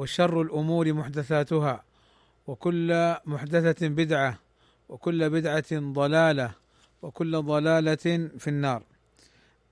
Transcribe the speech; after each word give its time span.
وشر 0.00 0.42
الأمور 0.42 0.92
محدثاتها 0.92 1.84
وكل 2.46 3.14
محدثة 3.26 3.88
بدعة 3.88 4.38
وكل 4.88 5.30
بدعة 5.30 5.72
ضلالة 5.72 6.54
وكل 7.02 7.42
ضلالة 7.42 8.28
في 8.38 8.48
النار. 8.48 8.82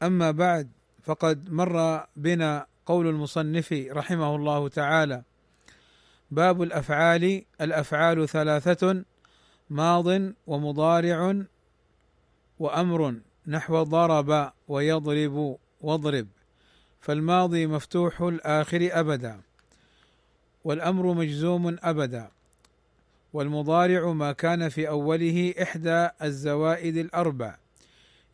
أما 0.03 0.31
بعد 0.31 0.71
فقد 1.03 1.53
مر 1.53 2.07
بنا 2.17 2.67
قول 2.87 3.07
المصنف 3.07 3.73
رحمه 3.73 4.37
الله 4.37 4.69
تعالى 4.69 5.23
باب 6.31 6.63
الأفعال 6.63 7.43
الأفعال 7.61 8.29
ثلاثة 8.29 9.05
ماض 9.71 10.33
ومضارع 10.47 11.43
وأمر 12.59 13.15
نحو 13.47 13.83
ضرب 13.83 14.53
ويضرب 14.69 15.59
واضرب 15.81 16.27
فالماضي 17.01 17.67
مفتوح 17.67 18.21
الآخر 18.21 18.89
أبدا. 18.93 19.48
والأمر 20.69 21.15
مجزوم 21.15 21.77
أبدا. 21.83 22.31
والمضارع 23.33 24.13
ما 24.13 24.33
كان 24.33 24.69
في 24.69 24.89
أوله 24.89 25.55
إحدى 25.63 26.09
الزوائد 26.23 26.97
الأربع. 26.97 27.57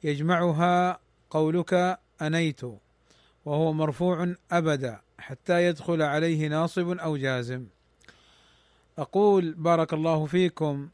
يجمعها 0.04 0.98
قولك 1.30 1.98
أنيت 2.22 2.60
وهو 3.44 3.72
مرفوع 3.72 4.34
أبدا 4.52 5.00
حتى 5.18 5.66
يدخل 5.66 6.02
عليه 6.02 6.48
ناصب 6.48 6.88
أو 6.98 7.16
جازم. 7.16 7.66
أقول 8.98 9.52
بارك 9.52 9.92
الله 9.92 10.26
فيكم. 10.26 10.88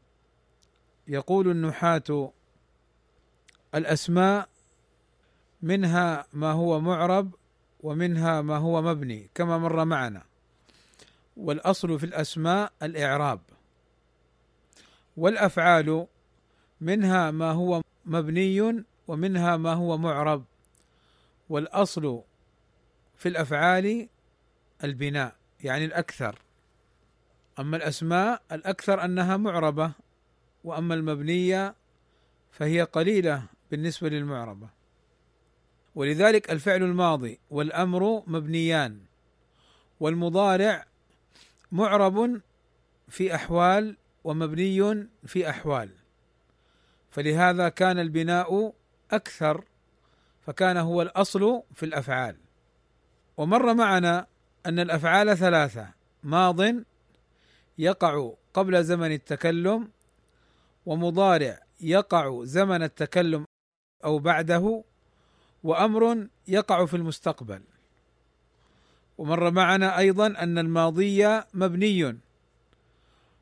يقول 1.07 1.51
النحاة 1.51 2.31
الأسماء 3.75 4.49
منها 5.61 6.25
ما 6.33 6.51
هو 6.51 6.79
معرب 6.79 7.31
ومنها 7.79 8.41
ما 8.41 8.57
هو 8.57 8.81
مبني 8.81 9.29
كما 9.35 9.57
مر 9.57 9.85
معنا. 9.85 10.30
والأصل 11.37 11.99
في 11.99 12.05
الأسماء 12.05 12.71
الإعراب. 12.83 13.39
والأفعال 15.17 16.07
منها 16.81 17.31
ما 17.31 17.51
هو 17.51 17.81
مبني 18.05 18.83
ومنها 19.07 19.57
ما 19.57 19.73
هو 19.73 19.97
معرب. 19.97 20.45
والأصل 21.49 22.21
في 23.15 23.29
الأفعال 23.29 24.09
البناء 24.83 25.35
يعني 25.63 25.85
الأكثر. 25.85 26.39
أما 27.59 27.77
الأسماء 27.77 28.41
الأكثر 28.51 29.05
أنها 29.05 29.37
معربة 29.37 29.91
وأما 30.63 30.93
المبنية 30.93 31.75
فهي 32.51 32.81
قليلة 32.81 33.43
بالنسبة 33.71 34.09
للمعربة. 34.09 34.69
ولذلك 35.95 36.51
الفعل 36.51 36.83
الماضي 36.83 37.39
والأمر 37.49 38.23
مبنيان 38.27 38.99
والمضارع 39.99 40.85
معرب 41.71 42.41
في 43.07 43.35
أحوال 43.35 43.97
ومبني 44.23 45.07
في 45.25 45.49
أحوال. 45.49 45.89
فلهذا 47.11 47.69
كان 47.69 47.99
البناء 47.99 48.73
أكثر 49.11 49.63
فكان 50.41 50.77
هو 50.77 51.01
الأصل 51.01 51.63
في 51.73 51.85
الأفعال. 51.85 52.37
ومر 53.37 53.73
معنا 53.73 54.27
أن 54.65 54.79
الأفعال 54.79 55.37
ثلاثة 55.37 55.87
ماض 56.23 56.61
يقع 57.77 58.33
قبل 58.53 58.83
زمن 58.83 59.11
التكلم 59.11 59.91
ومضارع 60.85 61.59
يقع 61.81 62.43
زمن 62.43 62.83
التكلم 62.83 63.45
أو 64.03 64.19
بعده 64.19 64.83
وأمر 65.63 66.27
يقع 66.47 66.85
في 66.85 66.97
المستقبل. 66.97 67.61
ومر 69.21 69.51
معنا 69.51 69.97
أيضا 69.97 70.27
أن 70.27 70.57
الماضي 70.57 71.41
مبني. 71.53 72.17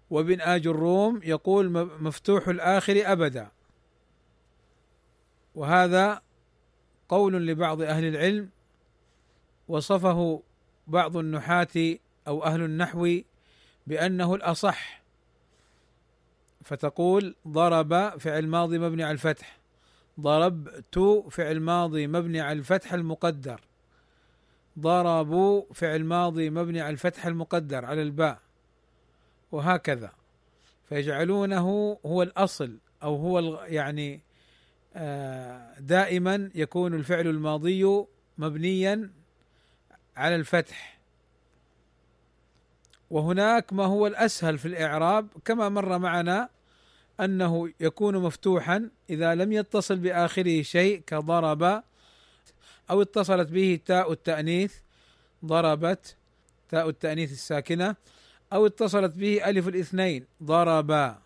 وابن 0.10 0.42
آج 0.42 0.68
الروم 0.68 1.22
يقول 1.24 1.70
مفتوح 2.02 2.48
الآخر 2.48 3.02
أبدا. 3.06 3.52
وهذا 5.56 6.22
قول 7.10 7.48
لبعض 7.48 7.82
أهل 7.82 8.06
العلم 8.06 8.50
وصفه 9.68 10.44
بعض 10.88 11.18
النحاة 11.18 11.98
أو 12.28 12.44
أهل 12.44 12.62
النحو 12.62 13.18
بأنه 13.88 14.36
الأصح. 14.36 15.02
فتقول 16.64 17.36
ضرب 17.48 18.20
فعل 18.20 18.48
ماضي 18.48 18.80
مبني 18.80 19.04
على 19.04 19.12
الفتح. 19.12 19.60
ضربت 20.20 21.26
فعل 21.32 21.60
ماضي 21.60 22.08
مبني 22.08 22.42
على 22.42 22.60
الفتح 22.60 22.94
المقدر. 22.94 23.69
ضربوا 24.80 25.64
فعل 25.74 26.04
ماضي 26.04 26.50
مبني 26.50 26.82
على 26.82 26.94
الفتح 26.94 27.26
المقدر 27.26 27.86
على 27.86 28.02
الباء 28.02 28.40
وهكذا. 29.52 30.12
فيجعلونه 30.90 31.98
هو 32.06 32.24
الأصل 32.24 32.78
أو 33.04 33.16
هو 33.16 33.64
يعني 33.64 34.22
دائما 35.80 36.50
يكون 36.56 36.94
الفعل 36.94 37.28
الماضي 37.28 38.06
مبنيا 38.38 39.12
على 40.18 40.36
الفتح. 40.36 41.00
وهناك 43.10 43.74
ما 43.74 43.86
هو 43.86 44.08
الأسهل 44.08 44.58
في 44.58 44.68
الإعراب 44.68 45.28
كما 45.46 45.70
مر 45.70 45.98
معنا 45.98 46.50
أنه 47.20 47.74
يكون 47.80 48.18
مفتوحا 48.18 48.90
إذا 49.10 49.36
لم 49.36 49.52
يتصل 49.52 49.96
بآخره 49.96 50.62
شيء 50.62 51.04
كضرب 51.08 51.84
أو 52.90 53.02
اتصلت 53.02 53.50
به 53.50 53.80
تاء 53.86 54.12
التأنيث 54.12 54.76
ضربت 55.46 56.16
تاء 56.70 56.90
التأنيث 56.90 57.32
الساكنة 57.32 57.96
أو 58.54 58.66
اتصلت 58.66 59.16
به 59.16 59.50
ألف 59.50 59.68
الاثنين 59.68 60.26
ضربا. 60.44 61.22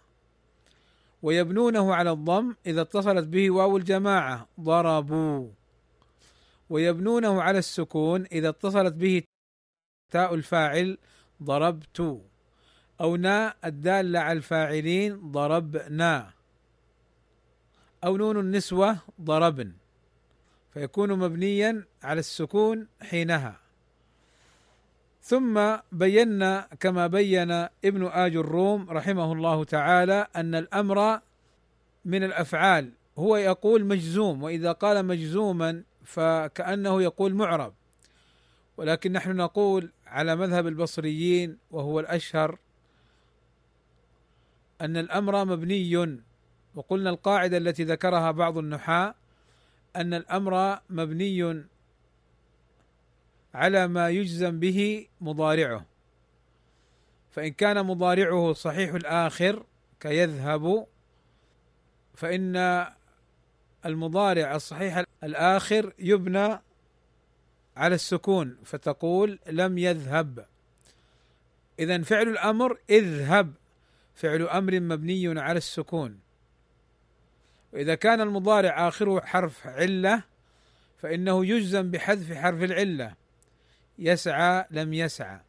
ويبنونه 1.22 1.96
على 1.96 2.12
الضم 2.12 2.56
إذا 2.66 2.82
اتصلت 2.82 3.28
به 3.28 3.52
واو 3.52 3.78
الجماعة 3.78 4.48
ضربوا. 4.60 5.50
ويبنونه 6.70 7.42
على 7.42 7.60
السكون 7.60 8.26
إذا 8.32 8.50
اتصلت 8.50 8.94
به 8.94 9.24
تاء 10.12 10.34
الفاعل 10.34 10.98
ضربت. 11.44 12.22
أو 13.02 13.16
ناء 13.16 13.58
الدالة 13.66 14.20
على 14.20 14.38
الفاعلين 14.38 15.32
ضربنا. 15.32 16.34
أو 18.04 18.18
نون 18.18 18.40
النسوة 18.40 18.98
ضربن. 19.22 19.83
فيكون 20.74 21.20
مبنيا 21.20 21.84
على 22.04 22.20
السكون 22.20 22.88
حينها. 23.02 23.60
ثم 25.22 25.76
بينا 25.92 26.68
كما 26.80 27.08
بين 27.08 27.52
ابن 27.86 28.06
آج 28.08 28.36
الروم 28.36 28.90
رحمه 28.90 29.34
الله 29.34 29.64
تعالى 29.64 30.28
أن 30.36 30.56
الأمر 30.56 31.20
من 32.06 32.24
الأفعال. 32.24 32.92
هو 33.18 33.36
يقول 33.36 33.86
مجزوم 33.86 34.44
وإذا 34.44 34.72
قال 34.72 35.06
مجزوما 35.06 35.84
فكأنه 36.04 37.02
يقول 37.02 37.34
معرب. 37.34 37.74
ولكن 38.78 39.12
نحن 39.12 39.36
نقول 39.36 39.92
على 40.08 40.36
مذهب 40.36 40.68
البصريين 40.68 41.58
وهو 41.72 42.00
الأشهر 42.00 42.58
أن 44.82 44.98
الأمر 44.98 45.46
مبني. 45.46 46.20
وقلنا 46.76 47.10
القاعدة 47.10 47.58
التي 47.58 47.84
ذكرها 47.84 48.32
بعض 48.32 48.58
النحاة 48.58 49.16
أن 49.96 50.14
الأمر 50.14 50.80
مبني 50.90 51.64
على 53.54 53.88
ما 53.88 54.10
يجزم 54.10 54.60
به 54.60 55.08
مضارعه. 55.22 55.86
فإن 57.32 57.52
كان 57.54 57.86
مضارعه 57.86 58.54
صحيح 58.54 58.94
الآخر 58.94 59.66
كيذهب 60.00 60.88
فإن 62.16 62.86
المضارع 63.86 64.56
الصحيح 64.56 65.04
الآخر 65.24 65.94
يبنى 66.00 66.60
على 67.78 67.96
السكون 67.96 68.58
فتقول 68.64 69.40
لم 69.48 69.78
يذهب. 69.78 70.46
إذا 71.80 72.02
فعل 72.02 72.28
الأمر 72.28 72.78
اذهب 72.90 73.54
فعل 74.16 74.42
أمر 74.42 74.80
مبني 74.80 75.40
على 75.40 75.58
السكون. 75.58 76.20
وإذا 77.74 77.96
كان 77.96 78.22
المضارع 78.22 78.88
آخره 78.88 79.22
حرف 79.26 79.68
علة 79.68 80.24
فإنه 80.98 81.46
يجزم 81.46 81.92
بحذف 81.92 82.34
حرف 82.34 82.64
العلة. 82.64 83.14
يسعى 84.00 84.66
لم 84.72 84.94
يسعى 84.94 85.40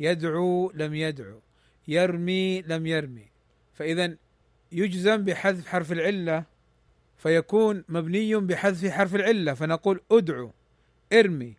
يدعو 0.00 0.72
لم 0.74 0.94
يدعو 0.94 1.40
يرمي 1.88 2.62
لم 2.62 2.86
يرمي. 2.86 3.26
فإذا 3.74 4.16
يجزم 4.72 5.16
بحذف 5.16 5.66
حرف 5.66 5.92
العلة 5.92 6.44
فيكون 7.16 7.84
مبني 7.88 8.36
بحذف 8.36 8.90
حرف 8.90 9.14
العلة. 9.14 9.54
فنقول 9.54 10.00
ادعو 10.10 10.52
ارمي 11.12 11.54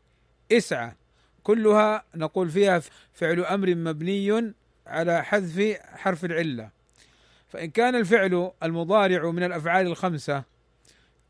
اسعى. 0.52 0.92
كلها 1.44 2.04
نقول 2.16 2.50
فيها 2.50 2.82
فعل 3.14 3.40
أمر 3.46 3.76
مبني 3.76 4.54
على 4.88 5.24
حذف 5.24 5.78
حرف 5.82 6.26
العلة. 6.26 6.70
فإن 7.56 7.72
كان 7.72 7.96
الفعل 7.96 8.52
المضارع 8.64 9.32
من 9.32 9.44
الأفعال 9.44 9.88
الخمسة 9.88 10.44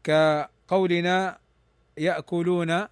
كقولنا 0.04 1.38
يأكلون 1.98 2.88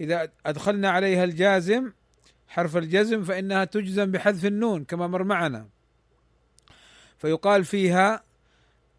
إذا 0.00 0.28
أدخلنا 0.46 0.90
عليها 0.90 1.24
الجازم 1.24 1.92
حرف 2.48 2.76
الجزم 2.76 3.24
فإنها 3.24 3.64
تجزم 3.64 4.10
بحذف 4.10 4.46
النون 4.46 4.84
كما 4.84 5.06
مر 5.06 5.24
معنا. 5.24 5.68
فيقال 7.18 7.64
فيها 7.64 8.24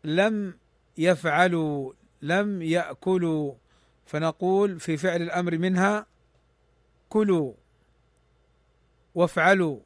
لم 0.03 0.57
يفعلوا 0.97 1.93
لم 2.21 2.61
يأكلوا. 2.61 3.53
فنقول 4.05 4.79
في 4.79 4.97
فعل 4.97 5.21
الأمر 5.21 5.57
منها 5.57 6.05
كلوا 7.09 7.53
وافعلوا 9.15 9.79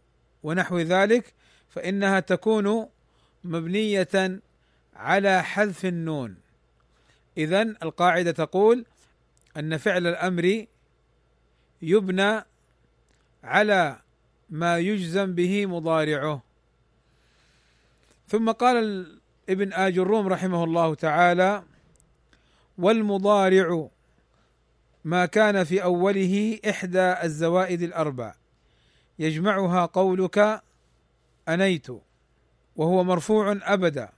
ونحو 0.43 0.79
ذلك 0.79 1.33
فإنها 1.69 2.19
تكون 2.19 2.94
مبنية 3.45 4.41
على 4.95 5.43
حذف 5.43 5.85
النون. 5.85 6.35
اذا 7.37 7.61
القاعدة 7.61 8.31
تقول 8.31 8.85
أن 9.57 9.77
فعل 9.77 10.07
الأمر 10.07 10.65
يبنى 11.81 12.41
على 13.43 13.99
ما 14.49 14.77
يجزم 14.77 15.35
به 15.35 15.65
مضارعه. 15.65 16.43
ثم 18.27 18.51
قال 18.51 19.07
ابن 19.49 19.73
آج 19.73 19.97
الروم 19.97 20.27
رحمه 20.27 20.63
الله 20.63 20.95
تعالى 20.95 21.63
والمضارع 22.77 23.89
ما 25.05 25.25
كان 25.25 25.63
في 25.63 25.83
أوله 25.83 26.59
إحدى 26.69 27.13
الزوائد 27.23 27.81
الأربع. 27.81 28.35
يجمعها 29.19 29.85
قولك 29.85 30.61
أنيت. 31.49 31.87
وهو 32.75 33.03
مرفوع 33.03 33.57
أبدا 33.61 34.09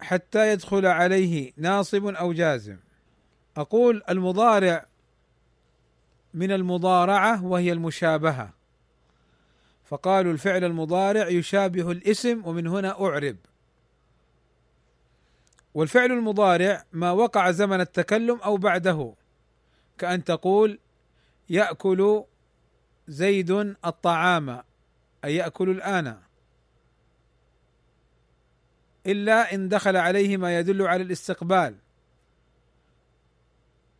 حتى 0.00 0.52
يدخل 0.52 0.86
عليه 0.86 1.52
ناصب 1.56 2.06
أو 2.06 2.32
جازم. 2.32 2.76
أقول 3.56 4.02
المضارع 4.08 4.86
من 6.34 6.52
المضارعة 6.52 7.44
وهي 7.44 7.72
المشابهة. 7.72 8.52
فقالوا 9.84 10.32
الفعل 10.32 10.64
المضارع 10.64 11.28
يشابه 11.28 11.90
الاسم 11.90 12.42
ومن 12.46 12.66
هنا 12.66 13.00
أعرب. 13.00 13.36
والفعل 15.74 16.12
المضارع 16.12 16.84
ما 16.92 17.10
وقع 17.10 17.50
زمن 17.50 17.80
التكلم 17.80 18.40
أو 18.40 18.56
بعده. 18.56 19.14
كأن 19.98 20.24
تقول 20.24 20.78
يأكل 21.50 22.24
زيد 23.08 23.50
الطعام 23.84 24.62
أي 25.24 25.34
يأكل 25.34 25.70
الآن. 25.70 26.27
إلا 29.06 29.54
إن 29.54 29.68
دخل 29.68 29.96
عليه 29.96 30.36
ما 30.36 30.58
يدل 30.58 30.82
على 30.82 31.02
الاستقبال. 31.02 31.74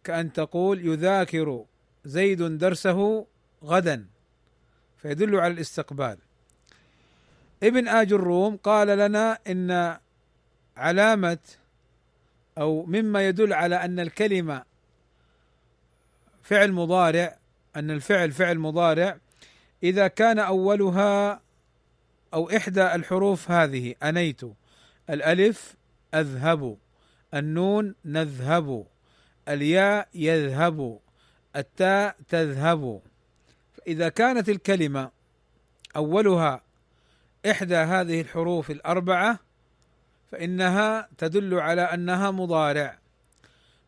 كأن 0.05 0.33
تقول 0.33 0.87
يذاكر 0.87 1.65
زيد 2.05 2.43
درسه 2.43 3.27
غدا 3.65 4.07
فيدل 5.03 5.37
على 5.37 5.55
الاستقبال. 5.55 6.19
ابن 7.63 7.89
آج 7.89 8.13
الروم 8.13 8.57
قال 8.57 8.89
لنا 8.89 9.39
إن 9.47 9.99
علامة 10.77 11.39
أو 12.59 12.85
مما 12.87 13.29
يدل 13.29 13.53
على 13.53 13.77
أن 13.77 14.01
الكلمة 14.01 14.63
فعل 16.43 16.73
مضارع 16.73 17.37
أن 17.77 17.91
الفعل 17.91 18.33
فعل 18.33 18.59
مضارع 18.59 19.19
إذا 19.83 20.09
كان 20.09 20.39
أولها 20.39 21.41
أو 22.35 22.51
إحدى 22.51 22.95
الحروف 22.95 23.51
هذه 23.51 23.95
أنيت. 24.03 24.41
الألف 25.11 25.75
أذهب 26.15 26.79
النون 27.35 27.95
نذهب 28.05 28.87
الياء 29.49 30.09
يذهب 30.15 31.01
التاء 31.57 32.17
تذهب. 32.29 33.03
اذا 33.87 34.09
كانت 34.09 34.49
الكلمة 34.49 35.11
أولها 35.97 36.63
إحدى 37.51 37.77
هذه 37.77 38.21
الحروف 38.21 38.71
الأربعة 38.71 39.39
فإنها 40.33 41.09
تدل 41.19 41.55
على 41.55 41.83
أنها 41.83 42.31
مضارع 42.31 42.99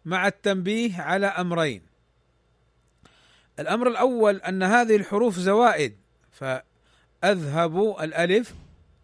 مع 0.05 0.27
التنبيه 0.27 1.01
على 1.01 1.27
أمرين. 1.27 1.83
الأمر 3.59 3.89
الأول 3.89 4.37
أن 4.37 4.63
هذه 4.63 4.97
الحروف 4.97 5.39
زوائد 5.39 5.97
فأذهب 6.31 7.97
الألف 8.01 8.55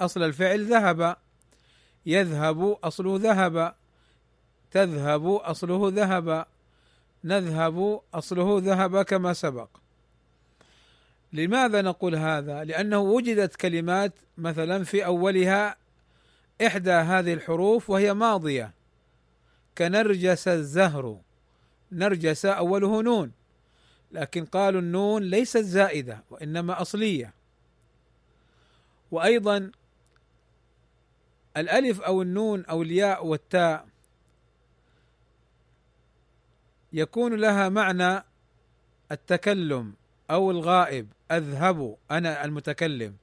أصل 0.00 0.22
الفعل 0.22 0.64
ذهب. 0.64 1.16
يذهب 2.06 2.79
أصله 2.85 3.17
ذهب 3.17 3.75
تذهب 4.70 5.26
أصله 5.26 5.88
ذهب 5.94 6.47
نذهب 7.25 8.00
أصله 8.14 8.58
ذهب 8.58 9.03
كما 9.03 9.32
سبق. 9.32 9.69
لماذا 11.32 11.82
نقول 11.82 12.14
هذا؟ 12.14 12.64
لأنه 12.64 12.99
وجدت 12.99 13.56
كلمات 13.56 14.12
مثلا 14.38 14.85
في 14.85 15.06
أولها 15.06 15.76
إحدى 16.67 16.91
هذه 16.93 17.32
الحروف 17.32 17.91
وهي 17.91 18.14
ماضية. 18.14 18.73
كنرجس 19.79 20.49
الزهر 20.49 21.20
نرجس 21.93 22.47
أوله 22.47 23.02
نون. 23.02 23.32
لكن 24.12 24.44
قالوا 24.44 24.81
النون 24.81 25.23
ليست 25.23 25.59
زائدة 25.59 26.25
وإنما 26.31 26.82
أصلية. 26.82 27.32
وأيضا 29.11 29.70
الألف 31.56 32.00
أو 32.00 32.23
النون 32.23 32.64
أو 32.64 32.82
الياء 32.82 33.26
والتاء 33.26 33.87
يكون 36.93 37.35
لها 37.35 37.69
معنى 37.69 38.25
التكلم 39.12 39.94
أو 40.31 40.50
الغائب. 40.50 41.08
أذهب 41.31 41.97
أنا 42.11 42.44
المتكلم. 42.44 43.17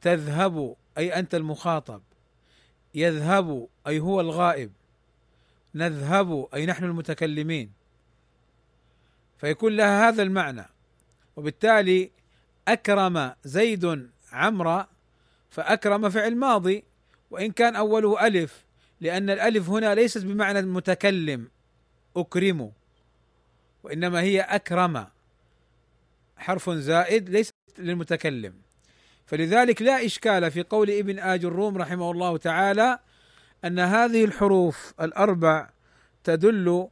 تذهب 0.00 0.76
أي 0.98 1.18
أنت 1.18 1.34
المخاطب. 1.34 2.02
يذهب 2.94 3.68
أي 3.86 4.00
هو 4.00 4.20
الغائب. 4.20 4.72
نذهب 5.74 6.48
أي 6.54 6.66
نحن 6.66 6.84
المتكلمين. 6.84 7.72
فيكون 9.38 9.76
لها 9.76 10.08
هذا 10.08 10.22
المعنى. 10.22 10.64
وبالتالي 11.36 12.10
أكرم 12.68 13.32
زيد 13.44 14.10
عمرا 14.32 14.88
فأكرم 15.50 16.10
فعل 16.10 16.36
ماضي. 16.36 16.84
وإن 17.30 17.52
كان 17.52 17.76
أوله 17.76 18.26
ألف 18.26 18.64
لأن 19.00 19.30
الألف 19.30 19.70
هنا 19.70 19.94
ليست 19.94 20.24
بمعنى 20.24 20.58
المتكلم 20.58 21.48
أكرم 22.16 22.72
وإنما 23.82 24.20
هي 24.20 24.40
أكرم. 24.40 25.06
حرف 26.36 26.70
زائد 26.70 27.28
ليس 27.28 27.50
للمتكلم. 27.78 28.54
فلذلك 29.26 29.82
لا 29.82 30.04
إشكال 30.04 30.50
في 30.50 30.62
قول 30.62 30.90
ابن 30.90 31.18
آج 31.18 31.44
الروم 31.44 31.78
رحمه 31.78 32.10
الله 32.10 32.36
تعالى 32.36 32.98
أن 33.64 33.78
هذه 33.78 34.24
الحروف 34.24 34.94
الأربع 35.00 35.70
تدل 36.24 36.88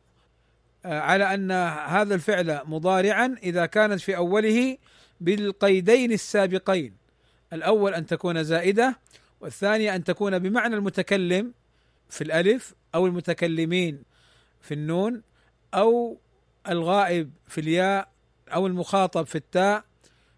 آه، 0.84 1.00
على 1.00 1.34
أن 1.34 1.50
هذا 1.86 2.14
الفعل 2.14 2.60
مضارعا 2.64 3.36
إذا 3.42 3.66
كانت 3.66 4.00
في 4.00 4.16
أوله 4.16 4.76
بالقيدين 5.20 6.12
السابقين. 6.12 6.96
الأول 7.52 7.94
أن 7.94 8.06
تكون 8.06 8.44
زائدة 8.44 8.98
والثانية 9.40 9.94
أن 9.94 10.04
تكون 10.04 10.38
بمعنى 10.38 10.74
المتكلم 10.74 11.52
في 12.10 12.24
الألف 12.24 12.74
أو 12.94 13.06
المتكلمين 13.06 14.02
في 14.60 14.74
النون 14.74 15.22
أو 15.74 16.18
الغائب 16.68 17.30
في 17.46 17.60
الياء 17.60 18.08
أو 18.54 18.66
المخاطب 18.66 19.26
في 19.26 19.34
التاء 19.34 19.84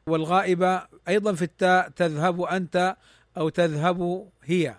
والغائبة 0.06 0.86
أيضا 1.08 1.34
في 1.34 1.42
التاء 1.42 1.88
تذهب 1.88 2.42
أنت 2.42 2.96
أو 3.36 3.48
تذهب 3.48 4.28
هي. 4.44 4.76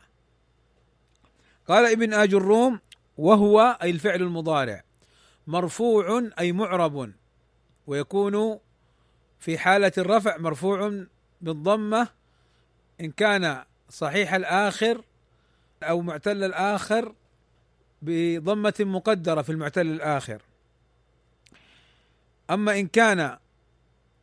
قال 1.67 1.91
ابن 1.91 2.13
آج 2.13 2.33
الروم 2.33 2.79
وهو 3.17 3.77
أي 3.81 3.89
الفعل 3.89 4.21
المضارع 4.21 4.83
مرفوع 5.47 6.29
أي 6.39 6.51
معرب 6.51 7.11
ويكون 7.87 8.59
في 9.39 9.57
حالة 9.57 9.91
الرفع 9.97 10.37
مرفوع 10.37 11.05
بالضمة 11.41 12.07
إن 13.01 13.11
كان 13.11 13.63
صحيح 13.89 14.33
الآخر 14.33 15.01
أو 15.83 16.01
معتل 16.01 16.43
الآخر 16.43 17.13
بضمة 18.01 18.73
مقدرة 18.79 19.41
في 19.41 19.51
المعتل 19.51 19.87
الآخر. 19.87 20.41
أما 22.49 22.79
إن 22.79 22.87
كان 22.87 23.37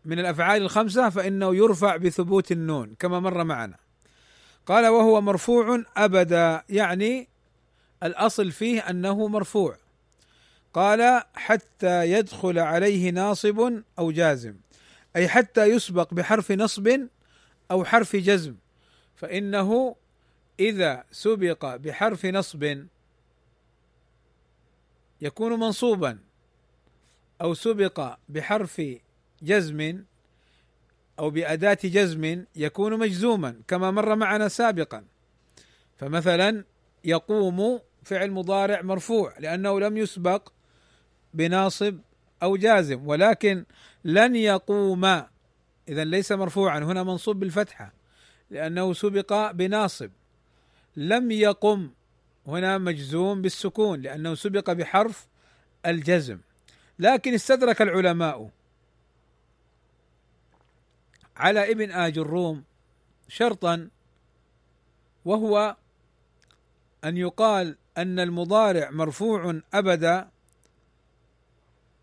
من 0.04 0.18
الأفعال 0.18 0.62
الخمسة 0.62 1.10
فإنه 1.10 1.56
يرفع 1.56 1.96
بثبوت 1.96 2.52
النون 2.52 2.94
كما 2.98 3.20
مر 3.20 3.44
معنا. 3.44 3.76
قال 4.66 4.86
وهو 4.86 5.20
مرفوع 5.20 5.82
أبدا 5.96 6.62
يعني 6.68 7.28
الأصل 8.02 8.50
فيه 8.50 8.80
أنه 8.80 9.28
مرفوع. 9.28 9.76
قال 10.74 11.22
حتى 11.34 12.10
يدخل 12.10 12.58
عليه 12.58 13.10
ناصب 13.10 13.82
أو 13.98 14.10
جازم 14.10 14.54
أي 15.16 15.28
حتى 15.28 15.64
يسبق 15.64 16.14
بحرف 16.14 16.52
نصب 16.52 17.00
أو 17.70 17.84
حرف 17.84 18.16
جزم. 18.16 18.54
فإنه 19.16 19.96
إذا 20.60 21.04
سبق 21.10 21.76
بحرف 21.76 22.26
نصب 22.26 22.86
يكون 25.20 25.52
منصوبا 25.52 26.18
أو 27.40 27.54
سبق 27.54 28.14
بحرف 28.28 28.82
جزم 29.42 30.04
أو 31.18 31.30
بأداة 31.30 31.78
جزم 31.84 32.44
يكون 32.56 32.98
مجزوما 32.98 33.60
كما 33.68 33.90
مر 33.90 34.16
معنا 34.16 34.48
سابقا. 34.48 35.04
فمثلا 35.96 36.64
يقوم 37.04 37.80
فعل 38.02 38.30
مضارع 38.30 38.82
مرفوع 38.82 39.38
لأنه 39.38 39.80
لم 39.80 39.96
يسبق 39.96 40.48
بناصب 41.34 41.98
أو 42.42 42.56
جازم 42.56 43.06
ولكن 43.06 43.64
لن 44.04 44.36
يقوم. 44.36 45.04
اذا 45.88 46.04
ليس 46.04 46.32
مرفوعا 46.32 46.78
هنا 46.78 47.02
منصوب 47.02 47.40
بالفتحة. 47.40 47.92
لأنه 48.50 48.92
سبق 48.92 49.50
بناصب. 49.50 50.10
لم 50.96 51.30
يقم 51.30 51.90
هنا 52.46 52.78
مجزوم 52.78 53.42
بالسكون 53.42 54.00
لأنه 54.00 54.34
سبق 54.34 54.72
بحرف 54.72 55.26
الجزم. 55.86 56.38
لكن 56.98 57.34
استدرك 57.34 57.82
العلماء 57.82 58.50
على 61.36 61.72
ابن 61.72 61.90
آج 61.90 62.18
الروم 62.18 62.64
شرطا 63.28 63.88
وهو 65.24 65.76
أن 67.04 67.16
يقال 67.16 67.76
أن 67.98 68.20
المضارع 68.20 68.90
مرفوع 68.90 69.60
أبدا 69.74 70.28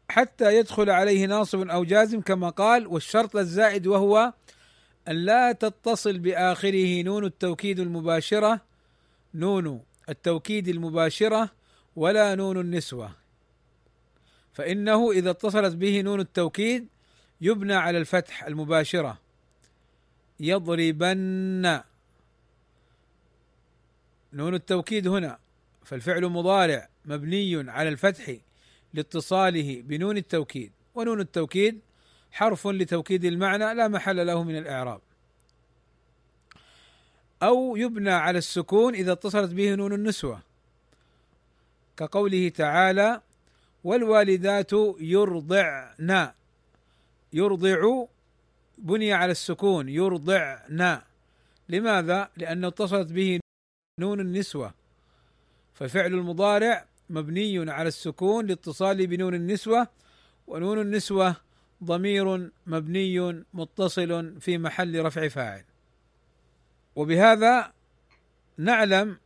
حتى 0.09 0.57
يدخل 0.57 0.89
عليه 0.89 1.25
ناصب 1.25 1.69
أو 1.69 1.83
جازم 1.83 2.21
كما 2.21 2.49
قال 2.49 2.87
والشرط 2.87 3.35
الزائد 3.35 3.87
وهو 3.87 4.33
أن 5.07 5.15
لا 5.15 5.51
تتصل 5.51 6.19
بآخره 6.19 7.01
نون 7.01 7.25
التوكيد 7.25 7.79
المباشرة 7.79 8.61
نون 9.33 9.81
التوكيد 10.09 10.67
المباشرة 10.67 11.49
ولا 11.95 12.35
نون 12.35 12.59
النسوة. 12.59 13.11
فإنه 14.53 15.11
إذا 15.11 15.31
اتصلت 15.31 15.75
به 15.75 16.01
نون 16.01 16.19
التوكيد 16.19 16.87
يبنى 17.41 17.73
على 17.73 17.97
الفتح 17.97 18.43
المباشرة. 18.43 19.17
يضربن. 20.39 21.81
نون 24.33 24.55
التوكيد 24.55 25.07
هنا 25.07 25.39
فالفعل 25.85 26.25
مضارع 26.25 26.89
مبني 27.05 27.71
على 27.71 27.89
الفتح 27.89 28.35
لاتصاله 28.93 29.81
بنون 29.81 30.17
التوكيد 30.17 30.71
ونون 30.95 31.19
التوكيد 31.19 31.79
حرف 32.33 32.67
لتوكيد 32.67 33.25
المعنى 33.25 33.73
لا 33.73 33.87
محل 33.87 34.27
له 34.27 34.43
من 34.43 34.57
الإعراب. 34.57 35.01
أو 37.43 37.75
يبنى 37.75 38.11
على 38.11 38.37
السكون 38.37 38.95
إذا 38.95 39.11
اتصلت 39.11 39.51
به 39.53 39.75
نون 39.75 39.93
النسوة. 39.93 40.41
كقوله 41.97 42.49
تعالى 42.49 43.21
والوالدات 43.83 44.71
يرضعن. 44.99 46.31
يرضع 47.33 48.05
بني 48.77 49.13
على 49.13 49.31
السكون 49.31 49.89
يرضعن. 49.89 51.01
لماذا؟ 51.69 52.29
لأنه 52.37 52.67
اتصلت 52.67 53.11
به 53.11 53.39
نون 53.99 54.19
النسوة. 54.19 54.73
فالفعل 55.73 56.13
المضارع 56.13 56.85
مبني 57.09 57.71
على 57.71 57.87
السكون 57.87 58.45
لاتصاله 58.45 59.05
بنون 59.05 59.33
النسوة 59.33 59.87
ونون 60.47 60.81
النسوة 60.81 61.35
ضمير 61.83 62.51
مبني 62.67 63.43
متصل 63.53 64.39
في 64.41 64.57
محل 64.57 65.05
رفع 65.05 65.27
فاعل. 65.27 65.63
وبهذا 66.95 67.73
نعلم 68.57 69.17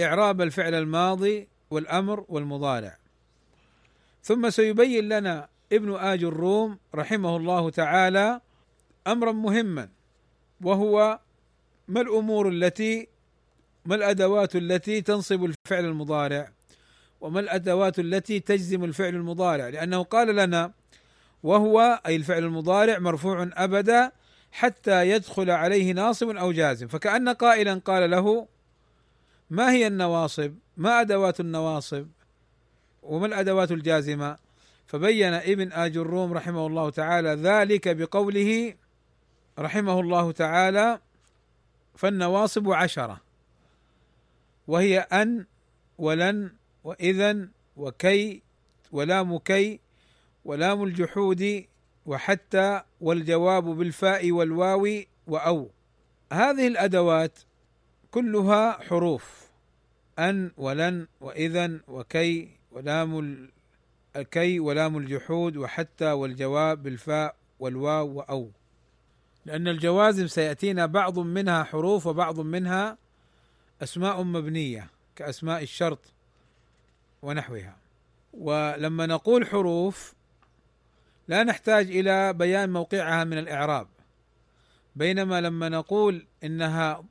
إعراب 0.00 0.40
الفعل 0.40 0.74
الماضي 0.74 1.48
والأمر 1.70 2.24
والمضارع. 2.28 2.98
ثم 4.22 4.50
سيبين 4.50 5.08
لنا 5.08 5.48
ابن 5.72 5.94
آج 5.94 6.24
الروم 6.24 6.78
رحمه 6.94 7.36
الله 7.36 7.70
تعالى 7.70 8.40
أمرا 9.06 9.32
مهما 9.32 9.88
وهو 10.60 11.18
ما 11.88 12.00
الأمور 12.00 12.48
التي 12.48 13.08
ما 13.84 13.94
الأدوات 13.94 14.56
التي 14.56 15.00
تنصب 15.00 15.44
الفعل 15.44 15.84
المضارع 15.84 16.52
وما 17.20 17.40
الأدوات 17.40 17.98
التي 17.98 18.40
تجزم 18.40 18.84
الفعل 18.84 19.14
المضارع 19.14 19.68
لأنه 19.68 20.02
قال 20.02 20.36
لنا 20.36 20.72
وهو 21.42 22.00
أي 22.06 22.16
الفعل 22.16 22.44
المضارع 22.44 22.98
مرفوع 22.98 23.50
أبدا 23.52 24.12
حتى 24.52 25.10
يدخل 25.10 25.50
عليه 25.50 25.92
ناصب 25.92 26.28
أو 26.28 26.52
جازم 26.52 26.88
فكأن 26.88 27.28
قائلا 27.28 27.74
قال 27.74 28.10
له 28.10 28.48
ما 29.50 29.72
هي 29.72 29.86
النواصب؟ 29.86 30.54
ما 30.76 31.00
أدوات 31.00 31.40
النواصب؟ 31.40 32.06
وما 33.02 33.26
الأدوات 33.26 33.72
الجازمة؟ 33.72 34.36
فبين 34.86 35.34
ابن 35.34 35.72
آج 35.72 35.96
الروم 35.96 36.32
رحمه 36.32 36.66
الله 36.66 36.90
تعالى 36.90 37.28
ذلك 37.28 37.88
بقوله 37.88 38.74
رحمه 39.58 40.00
الله 40.00 40.32
تعالى 40.32 41.00
فالنواصب 41.94 42.70
عشرة 42.70 43.20
وهي 44.66 44.98
أن 44.98 45.46
ولن 45.98 46.52
وإذا 46.84 47.48
وكي 47.76 48.42
ولام 48.92 49.38
كي 49.38 49.80
ولام 50.48 50.82
الجحود 50.82 51.64
وحتى 52.06 52.82
والجواب 53.00 53.64
بالفاء 53.64 54.32
والواو 54.32 55.02
وأو. 55.26 55.70
هذه 56.32 56.66
الأدوات 56.66 57.38
كلها 58.10 58.72
حروف. 58.72 59.48
أن 60.18 60.50
ولن 60.56 61.06
وإذا 61.20 61.80
وكي 61.88 62.48
ولام 62.72 63.38
الكي 64.16 64.60
ولام 64.60 64.98
الجحود 64.98 65.56
وحتى 65.56 66.12
والجواب 66.12 66.82
بالفاء 66.82 67.36
والواو 67.60 68.08
وأو. 68.08 68.50
لأن 69.46 69.68
الجوازم 69.68 70.26
سيأتينا 70.26 70.86
بعض 70.86 71.18
منها 71.18 71.64
حروف 71.64 72.06
وبعض 72.06 72.40
منها 72.40 72.98
أسماء 73.82 74.22
مبنية 74.22 74.90
كأسماء 75.16 75.62
الشرط 75.62 76.12
ونحوها. 77.22 77.76
ولما 78.32 79.06
نقول 79.06 79.46
حروف 79.46 80.17
لا 81.28 81.42
نحتاج 81.42 81.90
إلى 81.90 82.32
بيان 82.32 82.72
موقعها 82.72 83.24
من 83.24 83.38
الإعراب. 83.38 83.88
بينما 84.96 85.40
لما 85.40 85.68
نقول 85.68 86.26
إنها 86.44 87.04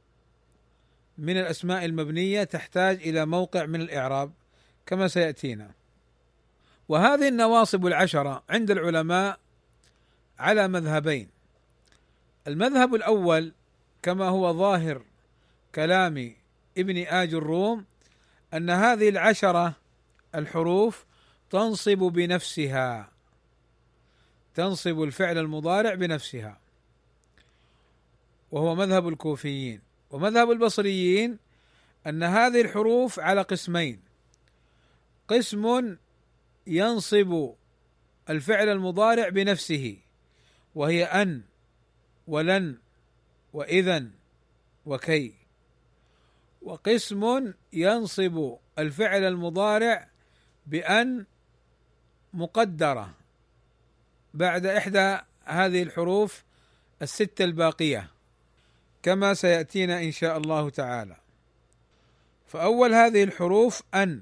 من 1.18 1.38
الأسماء 1.38 1.86
المبنية 1.86 2.44
تحتاج 2.44 3.02
إلى 3.02 3.26
موقع 3.26 3.66
من 3.66 3.82
الإعراب 3.82 4.32
كما 4.86 5.08
سيأتينا. 5.08 5.72
وهذه 6.90 7.28
النواصب 7.28 7.86
العشرة 7.86 8.44
عند 8.50 8.72
العلماء 8.72 9.40
على 10.40 10.68
مذهبين. 10.68 11.30
المذهب 12.48 12.96
الأول 12.96 13.54
كما 14.02 14.28
هو 14.28 14.54
ظاهر 14.54 15.02
كلام 15.76 16.36
ابن 16.78 16.98
آج 16.98 17.34
الروم 17.34 17.86
أن 18.54 18.70
هذه 18.70 19.10
العشرة 19.10 19.74
الحروف 20.36 21.06
تنصب 21.50 21.98
بنفسها. 21.98 23.17
تنصب 24.58 25.04
الفعل 25.04 25.38
المضارع 25.38 25.94
بنفسها. 25.94 26.60
وهو 28.52 28.76
مذهب 28.76 29.08
الكوفيين. 29.08 29.82
ومذهب 30.10 30.52
البصريين 30.52 31.38
أن 32.08 32.24
هذه 32.24 32.62
الحروف 32.62 33.20
على 33.20 33.42
قسمين. 33.42 34.02
قسم 35.28 35.98
ينصب 36.68 37.54
الفعل 38.30 38.70
المضارع 38.70 39.30
بنفسه 39.30 39.98
وهي 40.76 41.04
أن 41.06 41.42
ولن 42.28 42.78
وإذا 43.54 44.08
وكي. 44.86 45.34
وقسم 46.62 47.54
ينصب 47.74 48.58
الفعل 48.80 49.24
المضارع 49.24 50.08
بأن 50.68 51.26
مقدرة. 52.34 53.27
بعد 54.34 54.66
إحدى 54.66 55.18
هذه 55.44 55.84
الحروف 55.84 56.44
الستة 57.02 57.46
الباقية 57.46 58.10
كما 59.04 59.34
سيأتينا 59.34 60.04
إن 60.04 60.12
شاء 60.12 60.38
الله 60.38 60.70
تعالى. 60.70 61.16
فأول 62.48 62.94
هذه 62.94 63.24
الحروف 63.24 63.84
أن. 63.94 64.22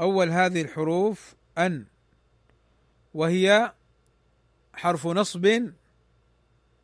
أول 0.00 0.30
هذه 0.30 0.62
الحروف 0.62 1.34
أن. 1.58 1.84
وهي 3.14 3.72
حرف 4.74 5.06
نصب 5.06 5.70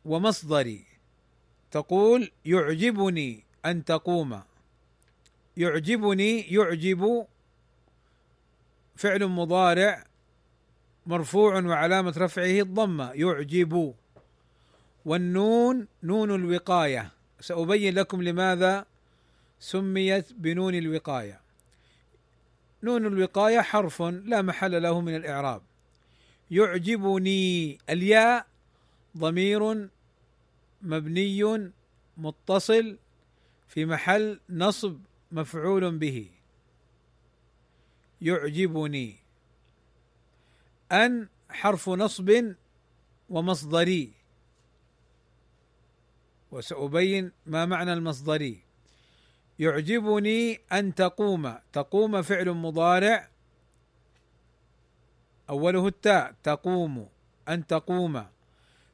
ومصدري. 0.05 0.85
تقول 1.71 2.31
يعجبني 2.45 3.43
أن 3.65 3.85
تقوم. 3.85 4.41
يعجبني 5.57 6.41
يعجب. 6.41 7.27
فعل 8.95 9.27
مضارع 9.27 10.03
مرفوع 11.07 11.59
وعلامة 11.59 12.13
رفعه 12.17 12.61
الضمة 12.61 13.11
يعجب. 13.11 13.93
والنون 15.05 15.87
نون 16.03 16.35
الوقاية. 16.35 17.11
سأبين 17.39 17.93
لكم 17.93 18.21
لماذا 18.21 18.85
سميت 19.59 20.33
بنون 20.33 20.75
الوقاية. 20.75 21.41
نون 22.83 23.05
الوقاية 23.05 23.61
حرف 23.61 24.01
لا 24.01 24.41
محل 24.41 24.83
له 24.83 25.01
من 25.01 25.15
الإعراب. 25.15 25.61
يعجبني 26.51 27.77
الياء 27.89 28.45
ضمير 29.17 29.89
مبني 30.81 31.71
متصل 32.17 32.97
في 33.67 33.85
محل 33.85 34.39
نصب 34.49 34.99
مفعول 35.31 35.97
به. 35.97 36.29
يعجبني. 38.21 39.26
أن 40.91 41.27
حرف 41.49 41.89
نصب 41.89 42.55
ومصدري. 43.29 44.13
وسأبين 46.51 47.31
ما 47.45 47.65
معنى 47.65 47.93
المصدري. 47.93 48.63
يعجبني 49.59 50.59
أن 50.71 50.95
تقوم. 50.95 51.55
تقوم 51.73 52.21
فعل 52.21 52.51
مضارع. 52.51 53.29
أوله 55.49 55.87
التاء 55.87 56.35
تقوم. 56.43 57.09
أن 57.49 57.67
تقوم. 57.67 58.25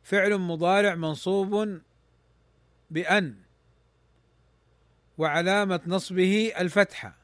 فعل 0.03 0.37
مضارع 0.37 0.95
منصوب 0.95 1.79
بأن. 2.89 3.35
وعلامة 5.17 5.81
نصبه 5.87 6.53
الفتحة. 6.59 7.17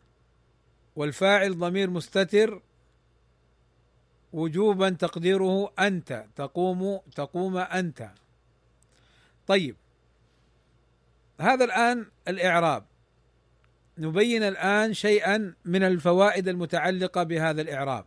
والفاعل 0.96 1.60
ضمير 1.60 1.90
مستتر 1.90 2.62
وجوبا 4.34 4.90
تقديره 4.90 5.74
أنت 5.80 6.26
تقوم 6.36 7.00
تقوم 7.16 7.58
أنت. 7.58 8.10
طيب 9.48 9.76
هذا 11.42 11.66
الآن 11.66 12.06
الإعراب. 12.28 12.86
نبين 13.98 14.44
الآن 14.44 14.94
شيئا 14.94 15.54
من 15.66 15.84
الفوائد 15.84 16.48
المتعلقة 16.48 17.24
بهذا 17.24 17.62
الإعراب. 17.62 18.06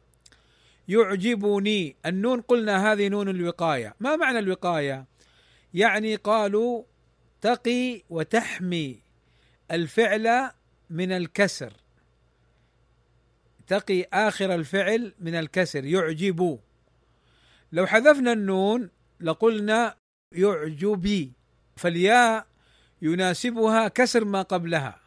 يعجبني 0.88 1.96
النون 2.06 2.40
قلنا 2.40 2.92
هذه 2.92 3.08
نون 3.08 3.28
الوقاية. 3.28 3.94
ما 4.00 4.16
معنى 4.16 4.38
الوقاية؟ 4.38 5.06
يعني 5.74 6.16
قالوا 6.16 6.82
تقي 7.40 8.02
وتحمي 8.10 9.00
الفعل 9.70 10.50
من 10.90 11.12
الكسر. 11.12 11.72
تقي 13.66 14.02
آخر 14.12 14.54
الفعل 14.54 15.14
من 15.20 15.34
الكسر 15.34 15.84
يعجب. 15.84 16.58
لو 17.72 17.86
حذفنا 17.86 18.32
النون 18.32 18.90
لقلنا 19.20 19.96
يعجبي 20.32 21.32
فالياء 21.76 22.46
يناسبها 23.02 23.88
كسر 23.88 24.24
ما 24.24 24.42
قبلها 24.42 25.00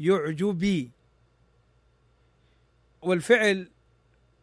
يعجبي 0.00 0.90
والفعل 3.02 3.70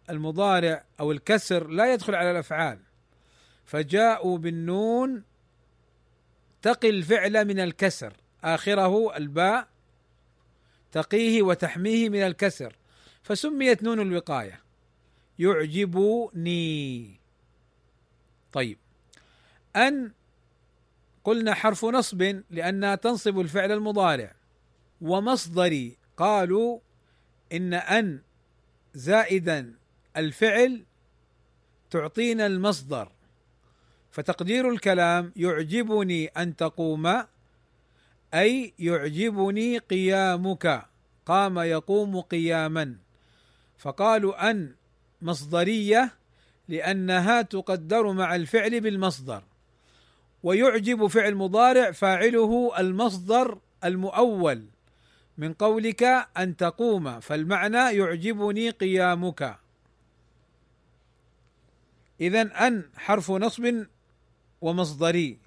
المضارع 0.10 0.86
أو 1.00 1.12
الكسر 1.12 1.68
لا 1.68 1.94
يدخل 1.94 2.16
على 2.16 2.32
الأفعال. 2.32 2.80
فجاءوا 3.66 4.38
بالنون 4.38 5.24
تقي 6.62 6.90
الفعل 6.90 7.46
من 7.46 7.60
الكسر 7.60 8.14
آخره 8.44 9.18
الباء 9.18 9.68
تقيه 10.92 11.42
وتحميه 11.42 12.10
من 12.10 12.20
الكسر. 12.20 12.79
فسميت 13.30 13.84
نون 13.84 14.00
الوقاية. 14.00 14.60
يعجبني. 15.40 17.20
طيب. 18.54 18.78
أن 19.76 20.12
قلنا 21.24 21.54
حرف 21.54 21.86
نصب 21.86 22.42
لأنها 22.50 22.96
تنصب 22.96 23.40
الفعل 23.40 23.72
المضارع. 23.72 24.36
ومصدري 25.02 25.98
قالوا 26.18 26.80
إن 27.54 27.74
أن 27.74 28.22
زائدا 28.94 29.74
الفعل 30.18 30.84
تعطينا 31.90 32.46
المصدر. 32.46 33.12
فتقدير 34.12 34.70
الكلام 34.70 35.34
يعجبني 35.36 36.28
أن 36.28 36.56
تقوم 36.56 37.24
أي 38.34 38.74
يعجبني 38.80 39.78
قيامك. 39.78 40.86
قام 41.26 41.60
يقوم 41.60 42.22
قياما. 42.22 43.09
فقالوا 43.80 44.50
أن 44.50 44.76
مصدرية 45.22 46.12
لأنها 46.68 47.42
تقدر 47.42 48.12
مع 48.12 48.36
الفعل 48.36 48.82
بالمصدر 48.82 49.44
ويعجب 50.44 51.08
فعل 51.08 51.36
مضارع 51.36 51.92
فاعله 51.92 52.80
المصدر 52.80 53.58
المؤول 53.84 54.66
من 55.38 55.54
قولك 55.54 56.04
أن 56.38 56.58
تقوم 56.58 57.20
فالمعنى 57.20 57.78
يعجبني 57.98 58.70
قيامك. 58.70 59.58
اذا 62.22 62.42
أن 62.42 62.90
حرف 62.98 63.32
نصب 63.32 63.86
ومصدري. 64.62 65.38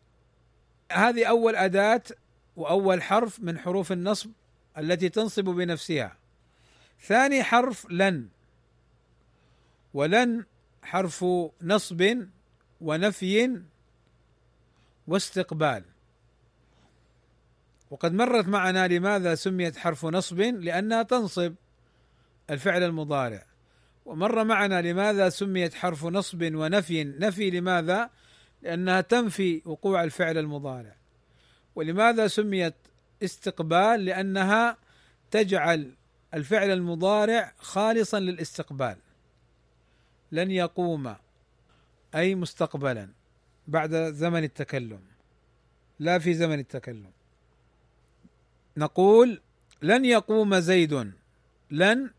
هذه 0.93 1.25
أول 1.25 1.57
أداة 1.57 2.03
وأول 2.57 3.03
حرف 3.03 3.41
من 3.41 3.59
حروف 3.59 3.93
النصب 3.93 4.31
التي 4.79 5.09
تنصب 5.09 5.45
بنفسها. 5.45 6.22
ثاني 7.03 7.43
حرف 7.43 7.87
لن. 7.91 8.29
ولن 9.95 10.45
حرف 10.83 11.25
نصب 11.63 12.27
ونفي 12.81 13.63
واستقبال. 15.07 15.85
وقد 17.91 18.13
مرت 18.13 18.49
معنا 18.49 18.89
لماذا 18.89 19.35
سميت 19.35 19.77
حرف 19.77 20.05
نصب؟ 20.05 20.41
لأنها 20.41 21.03
تنصب 21.03 21.55
الفعل 22.51 22.83
المضارع. 22.83 23.47
ومر 24.05 24.45
معنا 24.45 24.83
لماذا 24.83 25.29
سميت 25.29 25.75
حرف 25.75 26.05
نصب 26.05 26.55
ونفي؟ 26.55 27.05
نفي 27.05 27.51
لماذا؟ 27.51 28.11
لأنها 28.63 29.01
تنفي 29.01 29.63
وقوع 29.65 30.05
الفعل 30.05 30.39
المضارع. 30.39 30.97
ولماذا 31.75 32.27
سميت 32.27 32.75
استقبال؟ 33.23 34.05
لأنها 34.05 34.77
تجعل 35.31 35.93
الفعل 36.35 36.71
المضارع 36.71 37.53
خالصا 37.59 38.21
للاستقبال. 38.21 38.97
لن 40.33 40.51
يقوم 40.51 41.17
أي 42.15 42.35
مستقبلا 42.35 43.09
بعد 43.69 43.95
زمن 43.95 44.45
التكلم. 44.45 45.01
لا 45.99 46.19
في 46.19 46.35
زمن 46.35 46.59
التكلم. 46.59 47.13
نقول 48.77 49.41
لن 49.83 50.05
يقوم 50.05 50.59
زيد. 50.59 51.13
لن 51.71 52.11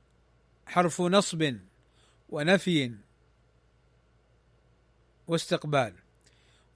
حرف 0.65 1.02
نصب 1.02 1.58
ونفي 2.30 2.95
واستقبال. 5.28 5.93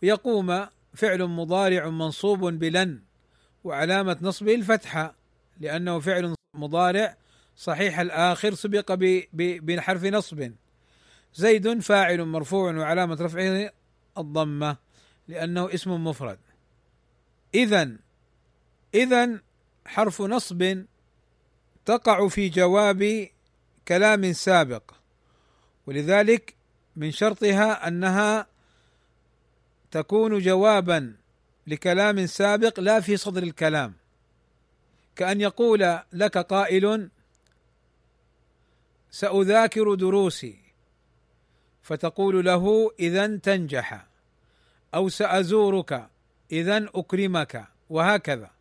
يقوم 0.01 0.67
فعل 0.93 1.27
مضارع 1.27 1.89
منصوب 1.89 2.45
بلن 2.45 3.01
وعلامة 3.63 4.17
نصبه 4.21 4.55
الفتحة 4.55 5.15
لأنه 5.59 5.99
فعل 5.99 6.35
مضارع 6.55 7.17
صحيح 7.57 7.99
الآخر 7.99 8.53
سبق 8.53 8.93
بحرف 9.33 10.03
نصب. 10.03 10.51
زيد 11.33 11.79
فاعل 11.79 12.25
مرفوع 12.25 12.75
وعلامة 12.75 13.17
رفعه 13.21 13.71
الضمة 14.17 14.77
لأنه 15.27 15.73
اسم 15.73 16.03
مفرد. 16.03 16.39
إذا 17.55 17.91
إذا 18.93 19.41
حرف 19.85 20.21
نصب 20.21 20.83
تقع 21.85 22.27
في 22.27 22.49
جواب 22.49 23.27
كلام 23.87 24.33
سابق. 24.33 24.91
ولذلك 25.87 26.53
من 26.95 27.11
شرطها 27.11 27.87
أنها 27.87 28.47
تكون 29.91 30.39
جوابا 30.39 31.15
لكلام 31.67 32.25
سابق 32.25 32.79
لا 32.79 32.99
في 32.99 33.17
صدر 33.17 33.43
الكلام. 33.43 33.93
كأن 35.15 35.41
يقول 35.41 35.99
لك 36.13 36.37
قائل 36.37 37.09
سأذاكر 39.11 39.93
دروسي 39.93 40.57
فتقول 41.81 42.45
له 42.45 42.91
إذا 42.99 43.37
تنجح 43.37 44.05
أو 44.93 45.09
سأزورك 45.09 46.09
إذا 46.51 46.89
أكرمك 46.95 47.67
وهكذا. 47.89 48.51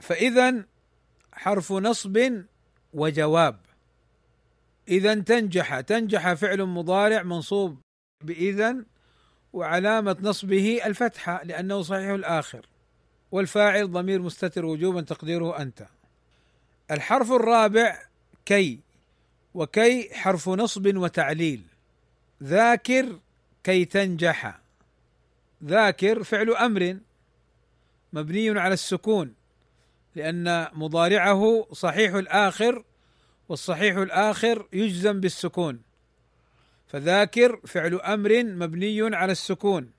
فإذا 0.00 0.64
حرف 1.32 1.72
نصب 1.72 2.44
وجواب. 2.92 3.60
إذا 4.88 5.14
تنجح 5.14 5.80
تنجح 5.80 6.32
فعل 6.32 6.62
مضارع 6.62 7.22
منصوب 7.22 7.80
بإذا 8.24 8.76
وعلامة 9.52 10.16
نصبه 10.20 10.80
الفتحة 10.86 11.42
لأنه 11.44 11.82
صحيح 11.82 12.08
الآخر. 12.10 12.66
والفاعل 13.32 13.92
ضمير 13.92 14.22
مستتر 14.22 14.64
وجوبا 14.64 15.00
تقديره 15.00 15.58
أنت. 15.62 15.86
الحرف 16.90 17.32
الرابع 17.32 18.02
كي. 18.44 18.85
وكي 19.56 20.14
حرف 20.14 20.48
نصب 20.48 20.96
وتعليل. 20.96 21.62
ذاكر 22.42 23.18
كي 23.64 23.84
تنجح. 23.84 24.58
ذاكر 25.64 26.24
فعل 26.24 26.50
أمر 26.50 26.98
مبني 28.12 28.60
على 28.60 28.74
السكون 28.74 29.34
لأن 30.16 30.68
مضارعه 30.72 31.66
صحيح 31.72 32.14
الآخر 32.14 32.84
والصحيح 33.48 33.96
الآخر 33.96 34.66
يجزم 34.72 35.20
بالسكون. 35.20 35.82
فذاكر 36.86 37.60
فعل 37.66 37.94
أمر 37.94 38.44
مبني 38.44 39.16
على 39.16 39.32
السكون. 39.32 39.90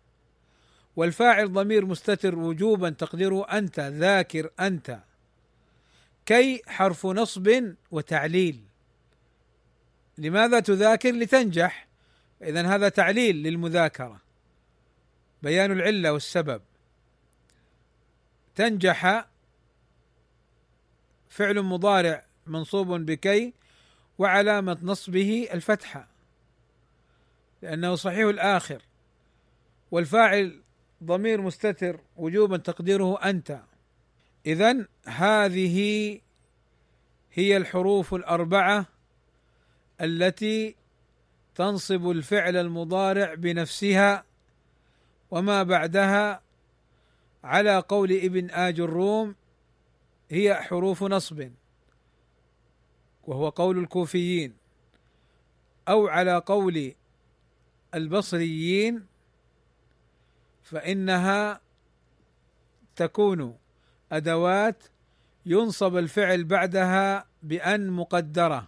والفاعل 0.96 1.54
ضمير 1.54 1.86
مستتر 1.86 2.39
وجوبا 2.39 2.89
تقديره 2.89 3.58
أنت 3.58 3.80
ذاكر 3.80 4.50
أنت. 4.60 5.00
كي 6.26 6.62
حرف 6.67 7.06
نصب 7.06 7.74
وتعليل. 7.91 8.66
لماذا 10.17 10.60
تذاكر 10.60 11.12
لتنجح؟ 11.12 11.88
اذا 12.41 12.67
هذا 12.67 12.89
تعليل 12.89 13.36
للمذاكرة. 13.36 14.21
بيان 15.43 15.71
العلة 15.71 16.13
والسبب. 16.13 16.62
تنجح 18.56 19.27
فعل 21.30 21.62
مضارع 21.62 22.25
منصوب 22.47 22.88
بكي 22.88 23.53
وعلامة 24.17 24.77
نصبه 24.82 25.47
الفتحه 25.53 26.08
لأنه 27.62 27.95
صحيح 27.95 28.27
الآخر. 28.27 28.82
والفاعل 29.91 30.62
ضمير 31.03 31.41
مستتر 31.41 31.99
وجوبا 32.17 32.58
تقديره 32.58 33.23
أنت. 33.23 33.60
اذا 34.45 34.86
هذه 35.06 36.19
هي 37.34 37.58
الحروف 37.58 38.13
الأربعة 38.13 38.86
التي 40.01 40.75
تنصب 41.55 42.10
الفعل 42.10 42.57
المضارع 42.57 43.33
بنفسها 43.33 44.23
وما 45.31 45.63
بعدها 45.63 46.41
على 47.43 47.77
قول 47.79 48.12
ابن 48.12 48.49
آج 48.51 48.79
الروم 48.79 49.36
هي 50.29 50.55
حروف 50.55 51.03
نصب 51.03 51.51
وهو 53.23 53.49
قول 53.49 53.77
الكوفيين 53.77 54.53
أو 55.88 56.07
على 56.07 56.38
قول 56.38 56.93
البصريين 57.95 59.05
فإنها 60.63 61.62
تكون 62.95 63.57
أدوات 64.12 64.83
ينصب 65.45 65.97
الفعل 65.97 66.43
بعدها 66.43 67.25
بأن 67.43 67.89
مقدرة. 67.91 68.67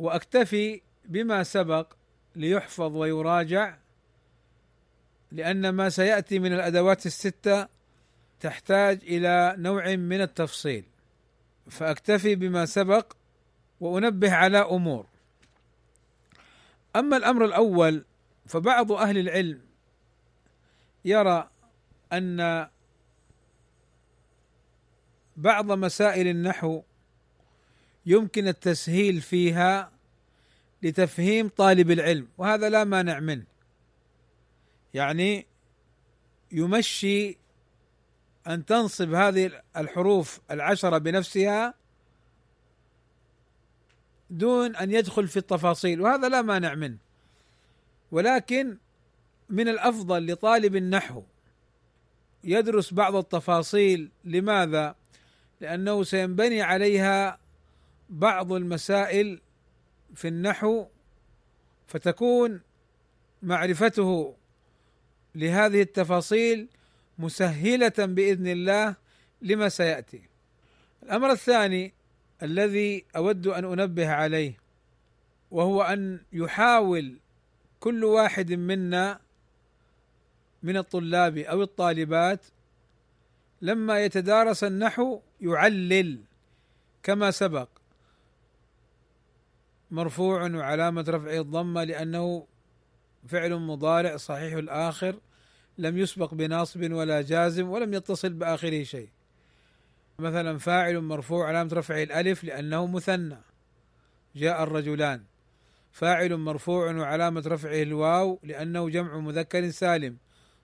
وأكتفي 0.00 0.80
بما 1.04 1.42
سبق 1.42 1.92
ليحفظ 2.36 2.96
ويراجع 2.96 3.76
لأن 5.32 5.68
ما 5.68 5.88
سيأتي 5.88 6.38
من 6.38 6.52
الأدوات 6.52 7.06
الستة 7.06 7.68
تحتاج 8.40 9.00
إلى 9.02 9.54
نوع 9.58 9.96
من 9.96 10.20
التفصيل. 10.20 10.84
فأكتفي 11.70 12.34
بما 12.34 12.66
سبق 12.66 13.12
وأنبه 13.80 14.34
على 14.34 14.58
أمور. 14.58 15.06
أما 16.96 17.16
الأمر 17.16 17.44
الأول 17.44 18.04
فبعض 18.46 18.92
أهل 18.92 19.18
العلم 19.18 19.60
يرى 21.04 21.50
أن 22.12 22.68
بعض 25.36 25.72
مسائل 25.72 26.26
النحو 26.28 26.82
يمكن 28.06 28.48
التسهيل 28.48 29.20
فيها 29.20 29.92
لتفهيم 30.82 31.48
طالب 31.48 31.90
العلم 31.90 32.28
وهذا 32.38 32.68
لا 32.68 32.84
مانع 32.84 33.20
منه. 33.20 33.44
يعني 34.94 35.46
يمشي 36.52 37.38
أن 38.46 38.64
تنصب 38.64 39.14
هذه 39.14 39.62
الحروف 39.76 40.40
العشرة 40.50 40.98
بنفسها 40.98 41.74
دون 44.30 44.76
أن 44.76 44.90
يدخل 44.90 45.28
في 45.28 45.36
التفاصيل 45.36 46.00
وهذا 46.00 46.28
لا 46.28 46.42
مانع 46.42 46.74
منه. 46.74 46.98
ولكن 48.10 48.76
من 49.48 49.68
الأفضل 49.68 50.32
لطالب 50.32 50.76
النحو 50.76 51.22
يدرس 52.44 52.94
بعض 52.94 53.16
التفاصيل. 53.16 54.10
لماذا؟ 54.24 54.94
لأنه 55.60 56.02
سينبني 56.02 56.62
عليها 56.62 57.39
بعض 58.10 58.52
المسائل 58.52 59.40
في 60.14 60.28
النحو 60.28 60.86
فتكون 61.86 62.60
معرفته 63.42 64.36
لهذه 65.34 65.82
التفاصيل 65.82 66.68
مسهلة 67.18 67.92
بإذن 67.98 68.46
الله 68.46 68.96
لما 69.42 69.68
سيأتي. 69.68 70.22
الأمر 71.02 71.30
الثاني 71.30 71.92
الذي 72.42 73.04
أود 73.16 73.46
أن 73.46 73.64
أنبه 73.64 74.10
عليه 74.10 74.58
وهو 75.50 75.82
أن 75.82 76.20
يحاول 76.32 77.18
كل 77.80 78.04
واحد 78.04 78.52
منا 78.52 79.20
من 80.62 80.76
الطلاب 80.76 81.38
أو 81.38 81.62
الطالبات 81.62 82.46
لما 83.62 84.04
يتدارس 84.04 84.64
النحو 84.64 85.20
يعلل 85.40 86.20
كما 87.02 87.30
سبق 87.30 87.68
مرفوع 89.90 90.50
وعلامة 90.50 91.04
رفعه 91.08 91.40
الضمة 91.40 91.84
لأنه 91.84 92.46
فعل 93.28 93.54
مضارع 93.54 94.16
صحيح 94.16 94.54
الآخر 94.54 95.20
لم 95.78 95.98
يسبق 95.98 96.34
بناصب 96.34 96.92
ولا 96.92 97.22
جازم 97.22 97.68
ولم 97.68 97.94
يتصل 97.94 98.32
بآخره 98.32 98.82
شيء. 98.82 99.08
مثلا 100.18 100.58
فاعل 100.58 101.00
مرفوع 101.00 101.48
علامة 101.48 101.70
رفعه 101.72 102.02
الألف 102.02 102.44
لأنه 102.44 102.86
مثنى. 102.86 103.38
جاء 104.36 104.62
الرجلان. 104.62 105.22
فاعل 105.92 106.36
مرفوع 106.36 106.96
وعلامة 106.96 107.42
رفعه 107.46 107.82
الواو 107.82 108.38
لأنه 108.42 108.90
جمع 108.90 109.18
مذكر 109.18 109.70
سالم. 109.70 110.16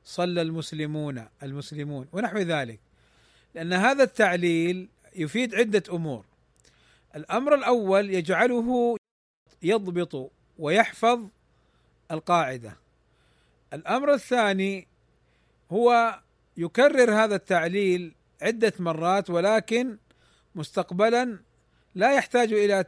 صلى 0.05 0.43
المسلمون 0.43 1.27
المسلمون 1.43 2.09
ونحو 2.12 2.39
ذلك. 2.39 2.81
لأن 3.55 3.73
هذا 3.73 4.03
التعليل 4.03 4.89
يفيد 5.17 5.55
عدة 5.55 5.83
أمور. 5.93 6.25
الأمر 7.17 7.55
الأول 7.55 8.11
يجعله 8.11 8.97
يضبط 9.62 10.33
ويحفظ 10.59 11.29
القاعدة. 12.11 12.77
الأمر 13.73 14.14
الثاني 14.14 14.88
هو 15.73 16.19
يكرر 16.57 17.14
هذا 17.14 17.35
التعليل 17.35 18.14
عدة 18.42 18.73
مرات 18.79 19.31
ولكن 19.31 19.99
مستقبلا 20.55 21.38
لا 21.95 22.14
يحتاج 22.14 22.53
إلى 22.53 22.85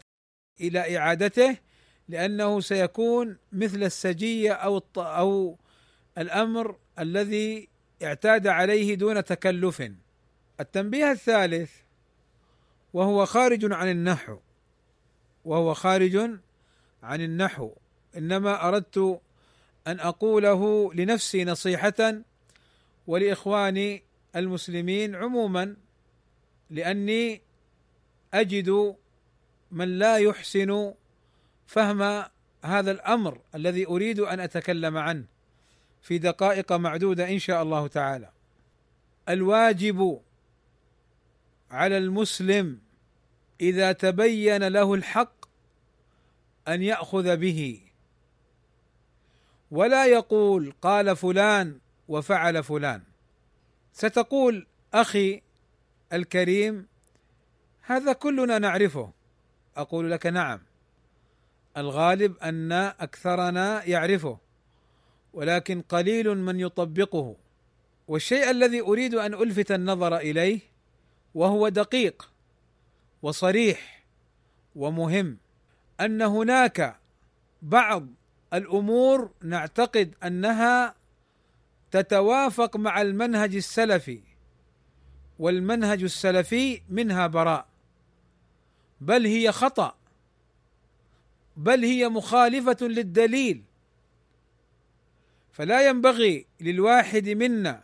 إلى 0.60 0.98
إعادته 0.98 1.56
لأنه 2.08 2.60
سيكون 2.60 3.38
مثل 3.52 3.82
السجية 3.82 4.52
أو 4.52 4.82
أو 4.96 5.56
الأمر 6.18 6.76
الذي 6.98 7.68
اعتاد 8.02 8.46
عليه 8.46 8.94
دون 8.94 9.24
تكلف. 9.24 9.82
التنبيه 10.60 11.10
الثالث 11.10 11.72
وهو 12.92 13.26
خارج 13.26 13.72
عن 13.72 13.90
النحو 13.90 14.38
وهو 15.44 15.74
خارج 15.74 16.38
عن 17.02 17.20
النحو. 17.20 17.72
إنما 18.16 18.68
أردت 18.68 19.20
أن 19.86 20.00
أقوله 20.00 20.94
لنفسي 20.94 21.44
نصيحة 21.44 22.14
ولإخواني 23.06 24.02
المسلمين 24.36 25.14
عموما 25.14 25.76
لأني 26.70 27.40
أجد 28.34 28.96
من 29.70 29.98
لا 29.98 30.16
يحسن 30.16 30.94
فهم 31.66 32.24
هذا 32.64 32.90
الأمر 32.90 33.40
الذي 33.54 33.86
أريد 33.86 34.20
أن 34.20 34.40
أتكلم 34.40 34.96
عنه 34.96 35.24
في 36.02 36.18
دقائق 36.18 36.72
معدودة 36.72 37.28
إن 37.28 37.38
شاء 37.38 37.62
الله 37.62 37.86
تعالى. 37.86 38.30
الواجب 39.28 40.20
على 41.70 41.98
المسلم 41.98 42.78
إذا 43.60 43.92
تبين 43.92 44.68
له 44.68 44.94
الحق 44.94 45.37
أن 46.68 46.82
يأخذ 46.82 47.36
به. 47.36 47.80
ولا 49.70 50.06
يقول 50.06 50.72
قال 50.82 51.16
فلان 51.16 51.78
وفعل 52.08 52.62
فلان. 52.62 53.02
ستقول 53.92 54.66
أخي 54.94 55.42
الكريم 56.12 56.86
هذا 57.80 58.12
كلنا 58.12 58.58
نعرفه. 58.58 59.12
أقول 59.76 60.10
لك 60.10 60.26
نعم. 60.26 60.60
الغالب 61.76 62.38
أن 62.38 62.72
أكثرنا 62.72 63.84
يعرفه 63.84 64.38
ولكن 65.32 65.82
قليل 65.82 66.34
من 66.38 66.60
يطبقه. 66.60 67.36
والشيء 68.08 68.50
الذي 68.50 68.80
أريد 68.80 69.14
أن 69.14 69.34
ألفت 69.34 69.72
النظر 69.72 70.16
إليه 70.16 70.60
وهو 71.34 71.68
دقيق 71.68 72.32
وصريح 73.22 74.04
ومهم. 74.76 75.38
أن 76.00 76.22
هناك 76.22 76.96
بعض 77.62 78.06
الأمور 78.54 79.30
نعتقد 79.42 80.14
أنها 80.24 80.94
تتوافق 81.90 82.76
مع 82.76 83.00
المنهج 83.00 83.56
السلفي 83.56 84.20
والمنهج 85.38 86.02
السلفي 86.02 86.82
منها 86.88 87.26
براء 87.26 87.66
بل 89.00 89.26
هي 89.26 89.52
خطأ 89.52 89.94
بل 91.56 91.84
هي 91.84 92.08
مخالفة 92.08 92.76
للدليل. 92.80 93.62
فلا 95.52 95.88
ينبغي 95.88 96.46
للواحد 96.60 97.28
منا 97.28 97.82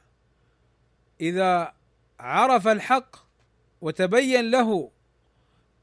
إذا 1.20 1.74
عرف 2.20 2.68
الحق 2.68 3.16
وتبين 3.80 4.50
له 4.50 4.90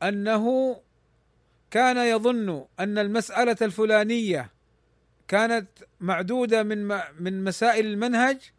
أنه 0.03 0.75
كان 1.71 1.97
يظن 1.97 2.65
أن 2.79 2.97
المسألة 2.97 3.57
الفلانية 3.61 4.49
كانت 5.27 5.67
معدودة 5.99 6.63
من 6.63 6.87
من 7.19 7.43
مسائل 7.43 7.85
المنهج 7.85 8.51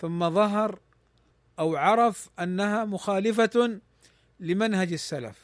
ثم 0.00 0.30
ظهر 0.30 0.78
أو 1.58 1.76
عرف 1.76 2.30
أنها 2.40 2.84
مخالفة 2.84 3.80
لمنهج 4.40 4.92
السلف. 4.92 5.38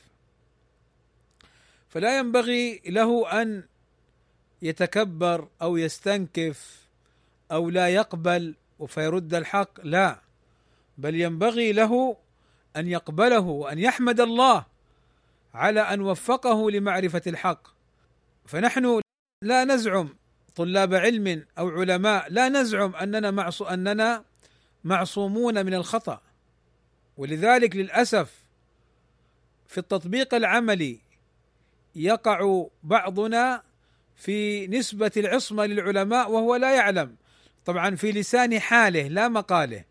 فلا 1.88 2.18
ينبغي 2.18 2.80
له 2.86 3.42
أن 3.42 3.62
يتكبر 4.62 5.48
أو 5.62 5.76
يستنكف 5.76 6.88
أو 7.52 7.70
لا 7.70 7.88
يقبل 7.88 8.54
فيرد 8.86 9.34
الحق 9.34 9.80
لا 9.84 10.20
بل 10.98 11.14
ينبغي 11.20 11.72
له 11.72 12.16
أن 12.76 12.88
يقبله 12.88 13.40
وأن 13.40 13.78
يحمد 13.78 14.20
الله 14.20 14.66
على 15.54 15.80
أن 15.80 16.00
وفقه 16.00 16.70
لمعرفة 16.70 17.22
الحق. 17.26 17.68
فنحن 18.46 19.00
لا 19.42 19.64
نزعم 19.64 20.16
طلاب 20.56 20.94
علم 20.94 21.46
أو 21.58 21.68
علماء 21.68 22.26
لا 22.30 22.48
نزعم 22.48 22.96
أننا 22.96 23.30
معصو 23.30 23.64
أننا 23.64 24.24
معصومون 24.84 25.66
من 25.66 25.74
الخطأ. 25.74 26.20
ولذلك 27.16 27.76
للأسف 27.76 28.44
في 29.68 29.78
التطبيق 29.78 30.34
العملي 30.34 30.98
يقع 31.94 32.66
بعضنا 32.82 33.62
في 34.16 34.66
نسبة 34.66 35.12
العصمة 35.16 35.66
للعلماء 35.66 36.30
وهو 36.30 36.56
لا 36.56 36.74
يعلم. 36.74 37.16
طبعا 37.64 37.96
في 37.96 38.12
لسان 38.12 38.60
حاله 38.60 39.08
لا 39.08 39.28
مقاله. 39.28 39.84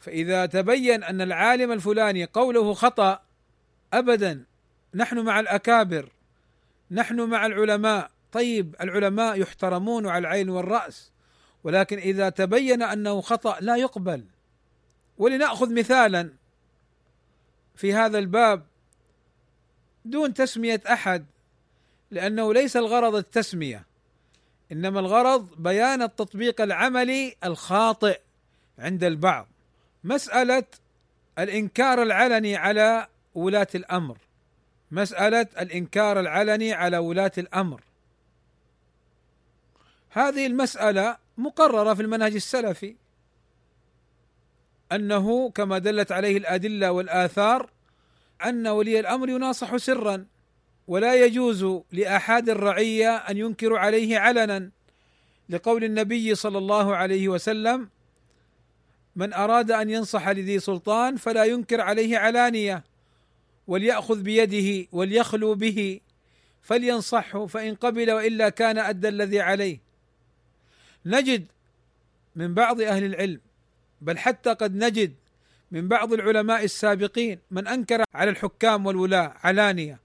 فإذا 0.00 0.46
تبين 0.46 1.04
أن 1.04 1.20
العالم 1.20 1.72
الفلاني 1.72 2.24
قوله 2.24 2.74
خطأ 2.74 3.22
أبدا. 3.94 4.44
نحن 4.94 5.18
مع 5.18 5.40
الأكابر. 5.40 6.08
نحن 6.90 7.20
مع 7.20 7.46
العلماء. 7.46 8.10
طيب 8.32 8.76
العلماء 8.80 9.40
يحترمون 9.40 10.06
على 10.06 10.18
العين 10.18 10.48
والرأس 10.48 11.10
ولكن 11.64 11.98
إذا 11.98 12.28
تبين 12.28 12.82
أنه 12.82 13.20
خطأ 13.20 13.60
لا 13.60 13.76
يقبل. 13.76 14.24
ولنأخذ 15.18 15.74
مثالا 15.74 16.30
في 17.74 17.94
هذا 17.94 18.18
الباب 18.18 18.62
دون 20.04 20.34
تسمية 20.34 20.82
أحد 20.92 21.26
لأنه 22.10 22.54
ليس 22.54 22.76
الغرض 22.76 23.14
التسمية 23.14 23.86
إنما 24.72 25.00
الغرض 25.00 25.62
بيان 25.62 26.02
التطبيق 26.02 26.60
العملي 26.60 27.36
الخاطئ 27.44 28.20
عند 28.78 29.04
البعض. 29.04 29.46
مسألة 30.04 30.64
الإنكار 31.38 32.02
العلني 32.02 32.56
على 32.56 33.08
ولاة 33.40 33.68
الأمر. 33.74 34.18
مسألة 34.90 35.46
الإنكار 35.60 36.20
العلني 36.20 36.72
على 36.72 36.98
ولاة 36.98 37.32
الأمر. 37.38 37.80
هذه 40.10 40.46
المسألة 40.46 41.16
مقررة 41.38 41.94
في 41.94 42.02
المنهج 42.02 42.34
السلفي. 42.34 42.96
أنه 44.92 45.50
كما 45.50 45.78
دلت 45.78 46.12
عليه 46.12 46.36
الأدلة 46.36 46.92
والآثار 46.92 47.70
أن 48.44 48.66
ولي 48.66 49.00
الأمر 49.00 49.28
يناصح 49.28 49.76
سرا 49.76 50.26
ولا 50.88 51.14
يجوز 51.14 51.82
لأحد 51.92 52.48
الرعية 52.48 53.16
أن 53.16 53.36
ينكر 53.36 53.76
عليه 53.76 54.18
علنا. 54.18 54.70
لقول 55.48 55.84
النبي 55.84 56.34
صلى 56.34 56.58
الله 56.58 56.96
عليه 56.96 57.28
وسلم 57.28 57.88
من 59.16 59.32
أراد 59.32 59.70
أن 59.70 59.90
ينصح 59.90 60.28
لذي 60.28 60.58
سلطان 60.58 61.16
فلا 61.16 61.44
ينكر 61.44 61.80
عليه 61.80 62.18
علانية. 62.18 62.84
وليأخذ 63.70 64.22
بيده 64.22 64.88
وليخلو 64.92 65.54
به 65.54 66.00
فلينصحه 66.62 67.46
فإن 67.46 67.74
قبل 67.74 68.10
وإلا 68.10 68.48
كان 68.48 68.78
أدى 68.78 69.08
الذي 69.08 69.40
عليه. 69.40 69.78
نجد 71.06 71.46
من 72.36 72.54
بعض 72.54 72.80
أهل 72.80 73.04
العلم 73.04 73.40
بل 74.00 74.18
حتى 74.18 74.50
قد 74.50 74.74
نجد 74.74 75.14
من 75.70 75.88
بعض 75.88 76.12
العلماء 76.12 76.64
السابقين 76.64 77.38
من 77.50 77.68
أنكر 77.68 78.04
على 78.14 78.30
الحكام 78.30 78.86
والولاة 78.86 79.34
علانية. 79.42 79.98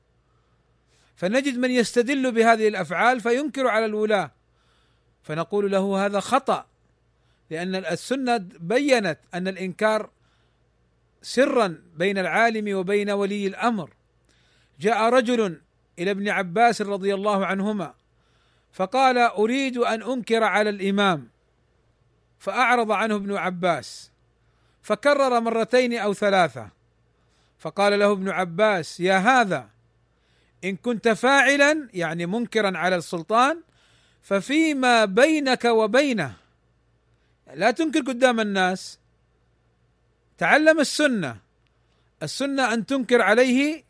فنجد 1.16 1.58
من 1.58 1.72
يستدل 1.72 2.32
بهذه 2.32 2.68
الأفعال 2.68 3.22
فينكر 3.22 3.68
على 3.68 3.86
الولاة. 3.86 4.32
فنقول 5.24 5.72
له 5.72 6.06
هذا 6.06 6.20
خطأ 6.20 6.66
لأن 7.50 7.76
السنة 7.76 8.38
بينت 8.60 9.20
أن 9.34 9.48
الإنكار 9.48 10.10
سرا 11.26 11.82
بين 11.98 12.18
العالم 12.18 12.78
وبين 12.78 13.10
ولي 13.10 13.48
الأمر. 13.48 13.90
جاء 14.80 15.10
رجل 15.10 15.62
إلى 16.00 16.12
ابن 16.12 16.30
عباس 16.30 16.82
رضي 16.82 17.14
الله 17.14 17.46
عنهما 17.46 17.94
فقال 18.72 19.18
أريد 19.18 19.78
أن 19.78 20.04
أنكر 20.04 20.44
على 20.44 20.70
الإمام. 20.70 21.30
فأعرض 22.40 22.92
عنه 22.92 23.16
ابن 23.16 23.36
عباس 23.36 24.12
فكرر 24.82 25.40
مرتين 25.40 25.98
أو 25.98 26.14
ثلاثة. 26.14 26.70
فقال 27.58 28.00
له 28.00 28.12
ابن 28.12 28.30
عباس 28.30 29.00
يا 29.00 29.18
هذا 29.18 29.70
إن 30.64 30.76
كنت 30.76 31.08
فاعلا 31.08 31.90
يعني 31.94 32.26
منكرا 32.26 32.78
على 32.78 32.96
السلطان 32.96 33.62
ففيما 34.22 35.06
بينك 35.06 35.66
وبينه 35.66 36.34
لا 37.54 37.72
تنكر 37.72 38.00
قدام 38.00 38.40
الناس 38.40 39.00
تعلم 40.38 40.80
السنة. 40.80 41.38
السنة 42.24 42.74
أن 42.74 42.86
تنكر 42.86 43.22
عليه 43.22 43.84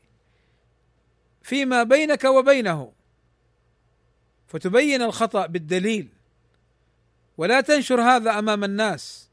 فيما 1.41 1.83
بينك 1.83 2.23
وبينه. 2.23 2.91
فتبين 4.47 5.01
الخطأ 5.01 5.45
بالدليل. 5.45 6.07
ولا 7.37 7.61
تنشر 7.61 8.01
هذا 8.01 8.39
أمام 8.39 8.63
الناس. 8.63 9.29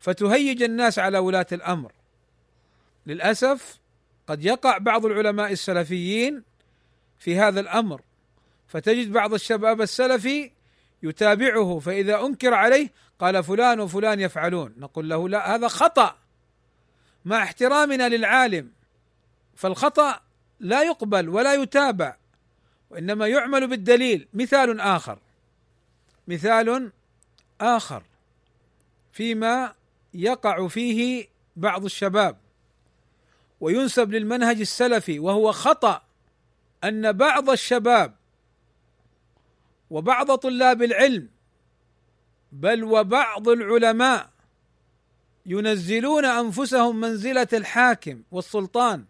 فتهيج 0.00 0.62
الناس 0.62 0.98
على 0.98 1.18
ولاة 1.18 1.46
الأمر. 1.52 1.92
للأسف 3.06 3.78
قد 4.26 4.44
يقع 4.44 4.78
بعض 4.78 5.06
العلماء 5.06 5.52
السلفيين 5.52 6.42
في 7.18 7.38
هذا 7.38 7.60
الأمر. 7.60 8.00
فتجد 8.68 9.12
بعض 9.12 9.34
الشباب 9.34 9.82
السلفي 9.82 10.50
يتابعه 11.02 11.78
فإذا 11.78 12.20
أنكر 12.20 12.54
عليه 12.54 12.90
قال 13.18 13.44
فلان 13.44 13.80
وفلان 13.80 14.20
يفعلون. 14.20 14.74
نقول 14.78 15.10
له 15.10 15.28
لا 15.28 15.54
هذا 15.54 15.68
خطأ. 15.68 16.25
مع 17.26 17.42
احترامنا 17.42 18.08
للعالم 18.08 18.70
فالخطأ 19.54 20.20
لا 20.60 20.82
يقبل 20.82 21.28
ولا 21.28 21.54
يتابع 21.54 22.16
وإنما 22.90 23.26
يعمل 23.26 23.66
بالدليل. 23.66 24.28
مثال 24.34 24.80
آخر 24.80 25.18
مثال 26.28 26.92
آخر 27.60 28.02
فيما 29.12 29.74
يقع 30.14 30.68
فيه 30.68 31.28
بعض 31.56 31.84
الشباب 31.84 32.36
وينسب 33.60 34.12
للمنهج 34.12 34.60
السلفي 34.60 35.18
وهو 35.18 35.52
خطأ 35.52 36.02
أن 36.84 37.12
بعض 37.12 37.50
الشباب 37.50 38.14
وبعض 39.90 40.34
طلاب 40.34 40.82
العلم 40.82 41.28
بل 42.52 42.84
وبعض 42.84 43.48
العلماء 43.48 44.30
ينزلون 45.46 46.24
أنفسهم 46.24 47.00
منزلة 47.00 47.48
الحاكم 47.52 48.22
والسلطان 48.32 49.04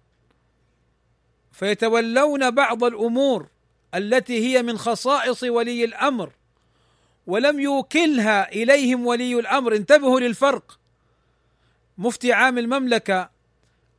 فيتولون 1.53 2.51
بعض 2.51 2.85
الأمور 2.85 3.49
التي 3.94 4.46
هي 4.46 4.62
من 4.62 4.79
خصائص 4.79 5.42
ولي 5.42 5.85
الأمر 5.85 6.33
ولم 7.27 7.61
يوكلها 7.61 8.53
إليهم 8.53 9.07
ولي 9.07 9.40
الأمر. 9.40 9.77
انتبهوا 9.77 10.20
للفرق. 10.20 10.79
مفتي 11.99 12.33
عام 12.33 12.59
المملكة 12.59 13.31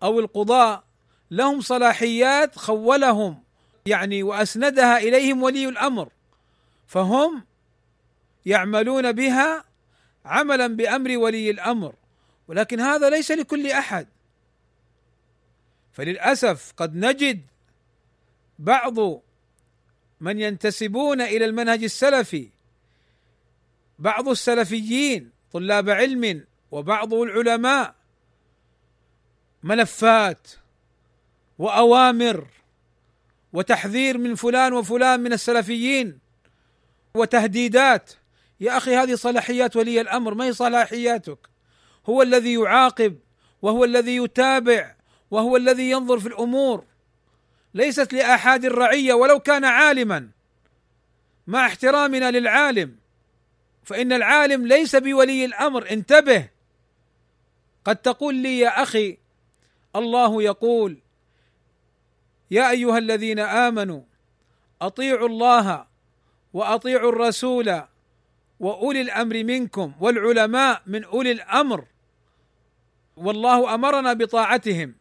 أو 0.03 0.19
القضاء 0.19 0.83
لهم 1.31 1.61
صلاحيات 1.61 2.55
خولهم 2.55 3.43
يعني 3.85 4.23
وأسندها 4.23 4.97
إليهم 4.97 5.43
ولي 5.43 5.69
الأمر 5.69 6.09
فهم 6.87 7.43
يعملون 8.45 9.11
بها 9.11 9.63
عملا 10.25 10.67
بأمر 10.67 11.17
ولي 11.17 11.49
الأمر. 11.49 11.95
ولكن 12.47 12.79
هذا 12.79 13.09
ليس 13.09 13.31
لكل 13.31 13.67
أحد. 13.67 14.07
فللأسف 15.93 16.73
قد 16.77 16.95
نجد 16.95 17.41
بعض 18.59 18.95
من 20.19 20.39
ينتسبون 20.39 21.21
إلى 21.21 21.45
المنهج 21.45 21.83
السلفي. 21.83 22.49
بعض 23.99 24.29
السلفيين 24.29 25.31
طلاب 25.51 25.89
علم 25.89 26.45
وبعض 26.71 27.13
العلماء 27.13 27.95
ملفات 29.63 30.47
وأوامر 31.57 32.47
وتحذير 33.53 34.17
من 34.17 34.35
فلان 34.35 34.73
وفلان 34.73 35.19
من 35.19 35.33
السلفيين 35.33 36.19
وتهديدات. 37.13 38.13
يا 38.59 38.77
أخي 38.77 38.95
هذه 38.95 39.15
صلاحيات 39.15 39.75
ولي 39.75 40.01
الأمر 40.01 40.33
ما 40.33 40.45
هي 40.45 40.53
صلاحياتك؟ 40.53 41.56
هو 42.09 42.21
الذي 42.21 42.53
يعاقب 42.53 43.17
وهو 43.61 43.83
الذي 43.83 44.15
يتابع 44.15 44.95
وهو 45.31 45.57
الذي 45.57 45.89
ينظر 45.89 46.19
في 46.19 46.27
الأمور. 46.27 46.83
ليست 47.73 48.13
لأحد 48.13 48.65
الرعية 48.65 49.13
ولو 49.13 49.39
كان 49.39 49.65
عالما. 49.65 50.29
مع 51.47 51.65
احترامنا 51.65 52.31
للعالم 52.31 52.95
فإن 53.83 54.13
العالم 54.13 54.67
ليس 54.67 54.95
بولي 54.95 55.45
الأمر. 55.45 55.91
انتبه. 55.91 56.49
قد 57.85 57.95
تقول 57.95 58.35
لي 58.35 58.59
يا 58.59 58.83
أخي 58.83 59.17
الله 59.95 60.43
يقول 60.43 60.97
يا 62.51 62.69
أيها 62.69 62.97
الذين 62.97 63.39
آمنوا 63.39 64.01
أطيعوا 64.81 65.27
الله 65.27 65.85
وأطيعوا 66.53 67.09
الرسول 67.09 67.81
وأولي 68.59 69.01
الأمر 69.01 69.43
منكم 69.43 69.93
والعلماء 69.99 70.81
من 70.87 71.03
أولي 71.03 71.31
الأمر. 71.31 71.85
والله 73.17 73.73
أمرنا 73.75 74.13
بطاعتهم. 74.13 74.95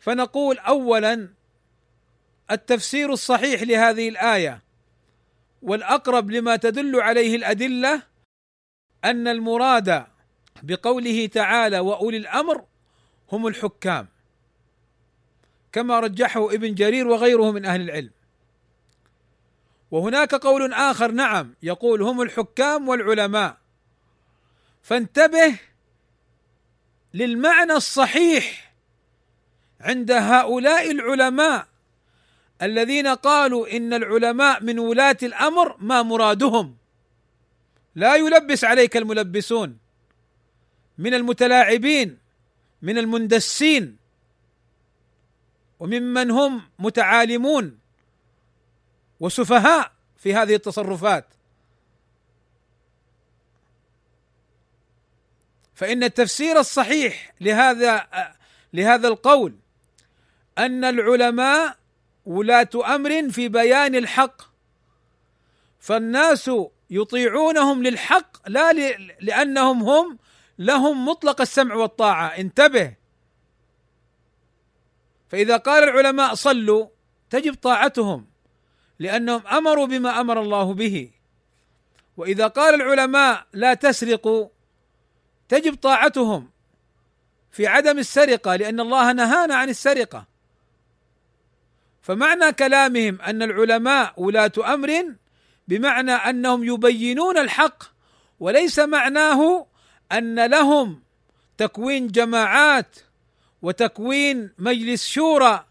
فنقول 0.00 0.58
اولا 0.58 1.28
التفسير 2.50 3.12
الصحيح 3.12 3.62
لهذه 3.62 4.08
الآية 4.08 4.62
والأقرب 5.62 6.30
لما 6.30 6.56
تدل 6.56 7.00
عليه 7.00 7.36
الأدلة 7.36 8.02
أن 9.04 9.28
المراد 9.28 10.06
بقوله 10.62 11.26
تعالى 11.26 11.78
وأولي 11.78 12.16
الأمر 12.16 12.64
هم 13.32 13.46
الحكام 13.46 14.08
كما 15.72 16.00
رجحه 16.00 16.54
ابن 16.54 16.74
جرير 16.74 17.08
وغيره 17.08 17.50
من 17.52 17.64
أهل 17.64 17.80
العلم. 17.80 18.10
وهناك 19.90 20.34
قول 20.34 20.72
آخر 20.72 21.10
نعم 21.10 21.54
يقول 21.62 22.02
هم 22.02 22.22
الحكام 22.22 22.88
والعلماء. 22.88 23.56
فانتبه 24.82 25.58
للمعنى 27.18 27.72
الصحيح 27.72 28.72
عند 29.80 30.10
هؤلاء 30.10 30.90
العلماء 30.90 31.66
الذين 32.62 33.06
قالوا 33.06 33.76
إن 33.76 33.94
العلماء 33.94 34.62
من 34.62 34.78
ولاة 34.78 35.16
الأمر 35.22 35.76
ما 35.78 36.02
مرادهم. 36.02 36.76
لا 37.94 38.16
يلبس 38.16 38.64
عليك 38.64 38.96
الملبسون. 38.96 39.78
من 40.98 41.14
المتلاعبين 41.14 42.18
من 42.82 42.98
المندسين 42.98 43.96
وممن 45.80 46.30
هم 46.30 46.62
متعالمون 46.78 47.78
وسفهاء 49.20 49.92
في 50.16 50.34
هذه 50.34 50.54
التصرفات. 50.54 51.26
فإن 55.78 56.04
التفسير 56.04 56.58
الصحيح 56.58 57.34
لهذا 57.40 58.06
لهذا 58.72 59.08
القول 59.08 59.54
أن 60.58 60.84
العلماء 60.84 61.76
ولاة 62.26 62.68
أمر 62.94 63.30
في 63.30 63.48
بيان 63.48 63.94
الحق 63.94 64.42
فالناس 65.78 66.50
يطيعونهم 66.90 67.82
للحق 67.82 68.48
لا 68.48 68.72
لأنهم 69.20 69.82
هم 69.82 70.18
لهم 70.58 71.08
مطلق 71.08 71.40
السمع 71.40 71.74
والطاعة. 71.74 72.26
انتبه. 72.26 72.94
فإذا 75.28 75.56
قال 75.56 75.84
العلماء 75.84 76.34
صلوا 76.34 76.86
تجب 77.30 77.54
طاعتهم 77.54 78.26
لأنهم 78.98 79.46
أمروا 79.46 79.86
بما 79.86 80.20
أمر 80.20 80.40
الله 80.40 80.74
به. 80.74 81.10
وإذا 82.16 82.46
قال 82.46 82.74
العلماء 82.74 83.46
لا 83.52 83.74
تسرقوا 83.74 84.48
تجب 85.48 85.74
طاعتهم 85.74 86.50
في 87.50 87.66
عدم 87.66 87.98
السرقة 87.98 88.56
لأن 88.56 88.80
الله 88.80 89.12
نهانا 89.12 89.54
عن 89.54 89.68
السرقة. 89.68 90.26
فمعنى 92.02 92.52
كلامهم 92.52 93.20
أن 93.20 93.42
العلماء 93.42 94.12
ولاة 94.16 94.52
أمر 94.58 95.14
بمعنى 95.68 96.12
أنهم 96.12 96.64
يبينون 96.64 97.38
الحق 97.38 97.82
وليس 98.40 98.78
معناه 98.78 99.66
أن 100.12 100.46
لهم 100.46 101.02
تكوين 101.58 102.08
جماعات 102.08 102.96
وتكوين 103.62 104.50
مجلس 104.58 105.08
شورى 105.08 105.64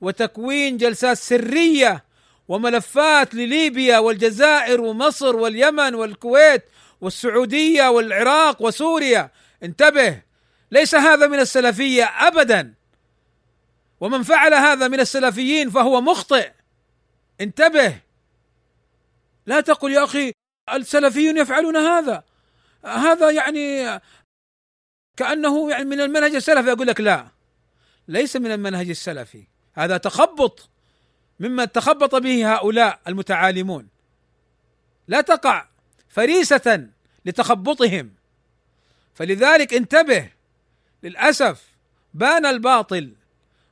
وتكوين 0.00 0.76
جلسات 0.76 1.16
سرية 1.16 2.04
وملفات 2.48 3.34
لليبيا 3.34 3.98
والجزائر 3.98 4.80
ومصر 4.80 5.36
واليمن 5.36 5.94
والكويت 5.94 6.62
والسعودية 7.00 7.88
والعراق 7.88 8.62
وسوريا. 8.62 9.30
انتبه 9.62 10.22
ليس 10.70 10.94
هذا 10.94 11.26
من 11.26 11.38
السلفية 11.40 12.04
ابدا. 12.04 12.74
ومن 14.00 14.22
فعل 14.22 14.54
هذا 14.54 14.88
من 14.88 15.00
السلفيين 15.00 15.70
فهو 15.70 16.00
مخطئ. 16.00 16.52
انتبه. 17.40 18.00
لا 19.46 19.60
تقل 19.60 19.92
يا 19.92 20.04
أخي 20.04 20.32
السلفيون 20.72 21.36
يفعلون 21.36 21.76
هذا. 21.76 22.24
هذا 22.84 23.30
يعني 23.30 24.00
كأنه 25.16 25.70
يعني 25.70 25.84
من 25.84 26.00
المنهج 26.00 26.34
السلفي. 26.34 26.72
أقول 26.72 26.86
لك 26.86 27.00
لا 27.00 27.26
ليس 28.08 28.36
من 28.36 28.52
المنهج 28.52 28.88
السلفي. 28.90 29.44
هذا 29.74 29.96
تخبط. 29.96 30.68
مما 31.40 31.64
تخبط 31.64 32.14
به 32.14 32.54
هؤلاء 32.54 33.00
المتعالمون. 33.08 33.88
لا 35.08 35.20
تقع. 35.20 35.69
فريسة 36.10 36.88
لتخبطهم. 37.24 38.14
فلذلك 39.14 39.74
انتبه. 39.74 40.30
للأسف 41.02 41.64
بان 42.14 42.46
الباطل 42.46 43.12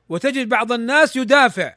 وتجد 0.09 0.49
بعض 0.49 0.71
الناس 0.71 1.15
يدافع 1.15 1.75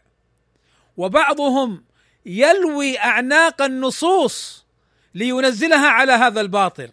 وبعضهم 0.96 1.84
يلوي 2.26 2.98
أعناق 2.98 3.62
النصوص 3.62 4.64
لينزلها 5.14 5.88
على 5.88 6.12
هذا 6.12 6.40
الباطل. 6.40 6.90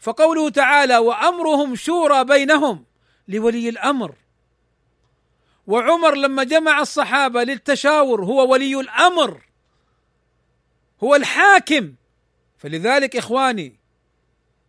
فقوله 0.00 0.50
تعالى 0.50 0.98
وأمرهم 0.98 1.76
شورى 1.76 2.24
بينهم 2.24 2.84
لولي 3.28 3.68
الأمر. 3.68 4.14
وعمر 5.66 6.14
لما 6.14 6.44
جمع 6.44 6.80
الصحابة 6.80 7.42
للتشاور 7.42 8.24
هو 8.24 8.52
ولي 8.52 8.80
الأمر. 8.80 9.42
هو 11.02 11.14
الحاكم. 11.14 11.94
فلذلك 12.66 13.16
إخواني 13.16 13.76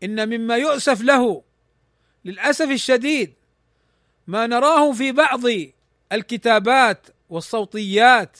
إن 0.03 0.29
مما 0.29 0.57
يؤسف 0.57 1.01
له 1.01 1.43
للأسف 2.25 2.71
الشديد 2.71 3.33
ما 4.27 4.47
نراه 4.47 4.91
في 4.91 5.12
بعض 5.12 5.41
الكتابات 6.12 7.07
والصوتيات 7.29 8.38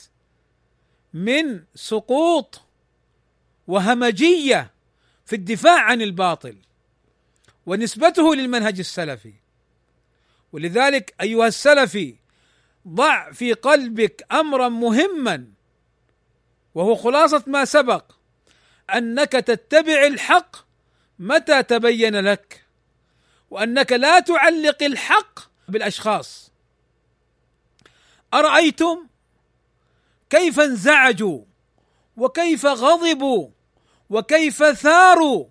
من 1.14 1.64
سقوط 1.74 2.60
وهمجية 3.66 4.70
في 5.26 5.36
الدفاع 5.36 5.80
عن 5.80 6.02
الباطل 6.02 6.56
ونسبته 7.66 8.34
للمنهج 8.34 8.78
السلفي. 8.78 9.34
ولذلك 10.52 11.14
أيها 11.20 11.46
السلفي 11.46 12.14
ضع 12.88 13.32
في 13.32 13.52
قلبك 13.52 14.26
أمرا 14.32 14.68
مهما 14.68 15.46
وهو 16.74 16.94
خلاصة 16.94 17.44
ما 17.46 17.64
سبق. 17.64 18.17
أنك 18.94 19.32
تتبع 19.32 20.06
الحق 20.06 20.56
متى 21.18 21.62
تبين 21.62 22.16
لك؟ 22.16 22.64
وأنك 23.50 23.92
لا 23.92 24.18
تعلق 24.20 24.82
الحق 24.82 25.40
بالأشخاص. 25.68 26.50
أرأيتم 28.34 29.06
كيف 30.30 30.60
انزعجوا 30.60 31.44
وكيف 32.16 32.66
غضبوا 32.66 33.48
وكيف 34.10 34.64
ثاروا 34.64 35.46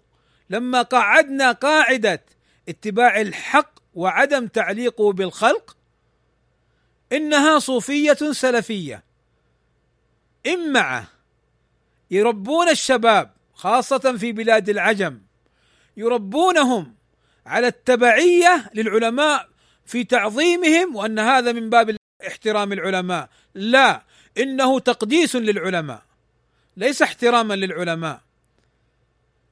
لما 0.49 0.81
قعدنا 0.81 1.51
قاعدة 1.51 2.25
اتباع 2.69 3.21
الحق 3.21 3.79
وعدم 3.93 4.47
تعليقه 4.47 5.13
بالخلق؟ 5.13 5.77
إنها 7.11 7.59
صوفية 7.59 8.31
سلفية. 8.31 9.03
امعه 10.47 11.16
يربون 12.11 12.69
الشباب 12.69 13.31
خاصة 13.53 14.17
في 14.17 14.31
بلاد 14.31 14.69
العجم 14.69 15.21
يربونهم 15.97 16.95
على 17.45 17.67
التبعية 17.67 18.69
للعلماء 18.73 19.49
في 19.85 20.03
تعظيمهم 20.03 20.95
وأن 20.95 21.19
هذا 21.19 21.51
من 21.51 21.69
باب 21.69 21.97
احترام 22.27 22.73
العلماء. 22.73 23.29
لا 23.55 24.03
إنه 24.37 24.79
تقديس 24.79 25.35
للعلماء 25.35 26.01
ليس 26.77 27.01
احتراما 27.01 27.53
للعلماء. 27.53 28.21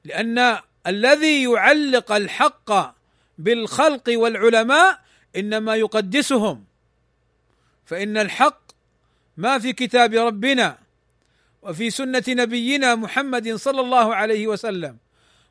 لأن 0.04 0.58
الذي 0.86 1.42
يعلق 1.42 2.12
الحق 2.12 2.94
بالخلق 3.38 4.04
والعلماء 4.08 5.00
إنما 5.36 5.76
يقدسهم. 5.76 6.64
فإن 7.86 8.18
الحق 8.18 8.60
ما 9.36 9.58
في 9.58 9.72
كتاب 9.72 10.14
ربنا 10.14 10.78
وفي 11.66 11.90
سنة 11.90 12.22
نبينا 12.28 12.94
محمد 12.94 13.54
صلى 13.54 13.80
الله 13.80 14.14
عليه 14.14 14.46
وسلم 14.46 14.96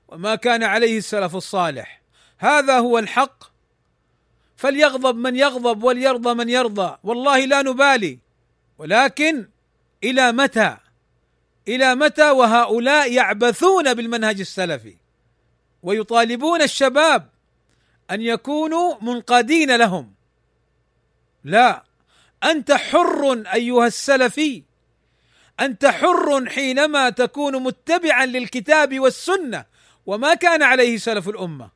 وما 0.07 0.36
كان 0.36 0.63
عليه 0.63 0.97
السلف 0.97 1.36
الصالح. 1.36 2.01
هذا 2.38 2.78
هو 2.78 2.99
الحق. 2.99 3.43
فليغضب 4.55 5.16
من 5.16 5.36
يغضب 5.36 5.84
وليرضى 5.84 6.34
من 6.34 6.49
يرضى. 6.49 6.97
والله 7.03 7.45
لا 7.45 7.61
نبالي. 7.61 8.20
ولكن 8.78 9.47
إلى 10.03 10.32
متى؟ 10.32 10.78
إلى 11.68 11.95
متى 11.95 12.32
وهؤلاء 12.32 13.11
يعبثون 13.13 13.93
بالمنهج 13.93 14.39
السلفي؟ 14.39 14.97
ويطالبون 15.84 16.61
الشباب 16.61 17.30
أن 18.11 18.22
يكونوا 18.22 18.95
منقادين 19.01 19.76
لهم. 19.76 20.13
لا. 21.43 21.84
أنت 22.43 22.72
حر 22.72 23.43
أيها 23.53 23.88
السلفي. 23.88 24.63
أنت 25.60 25.86
حر 25.86 26.49
حينما 26.49 27.10
تكون 27.10 27.64
متبعا 27.64 28.26
للكتاب 28.26 28.99
والسنة 28.99 29.66
وما 30.06 30.34
كان 30.34 30.64
عليه 30.64 30.97
سلف 30.97 31.30
الأمة. 31.30 31.70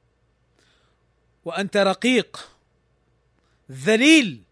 وأنت 1.46 1.78
رقيق 1.78 2.50
ذليل. 3.72 4.44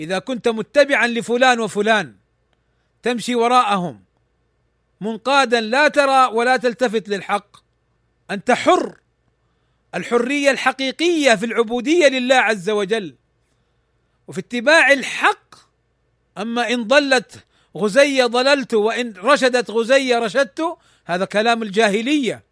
إذا 0.00 0.18
كنت 0.18 0.48
متبعا 0.48 1.06
لفلان 1.06 1.60
وفلان 1.60 2.16
تمشي 3.02 3.34
وراءهم. 3.34 4.04
منقادا 5.00 5.60
لا 5.60 5.88
ترى 5.88 6.26
ولا 6.26 6.56
تلتفت 6.56 7.08
للحق. 7.08 7.56
أنت 8.30 8.50
حر. 8.50 8.98
الحرية 9.94 10.50
الحقيقية 10.50 11.34
في 11.34 11.46
العبودية 11.46 12.08
لله 12.08 12.36
عز 12.36 12.70
وجل. 12.70 13.14
وفي 14.28 14.40
اتباع 14.40 14.92
الحق 14.92 15.54
أما 16.38 16.70
إن 16.70 16.84
ضلت 16.84 17.44
غزية 17.76 18.26
ضللت 18.26 18.74
وإن 18.74 19.12
رشدت 19.16 19.70
غزية 19.70 20.18
رشدت 20.18 20.76
هذا 21.04 21.24
كلام 21.24 21.62
الجاهلية 21.62 22.42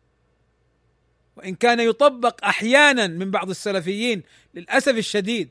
وإن 1.37 1.55
كان 1.55 1.81
يطبق 1.81 2.45
أحيانا 2.45 3.07
من 3.07 3.31
بعض 3.31 3.51
السلفيين 3.51 4.23
للأسف 4.55 4.97
الشديد 4.97 5.49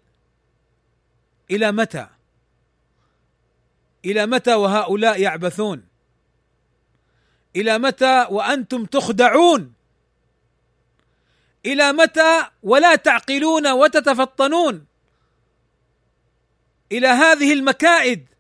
إلى 1.52 1.72
متى؟ 1.72 2.08
إلى 4.06 4.26
متى 4.26 4.54
وهؤلاء 4.54 5.22
يعبثون؟ 5.22 5.84
إلى 7.56 7.78
متى 7.78 8.28
وأنتم 8.30 8.86
تخدعون؟ 8.86 9.74
إلى 11.66 11.94
متى 11.94 12.46
ولا 12.64 12.96
تعقلون 12.96 13.68
وتتفطنون؟ 13.68 14.86
إلى 16.92 17.08
هذه 17.08 17.54
المكائد 17.54 18.31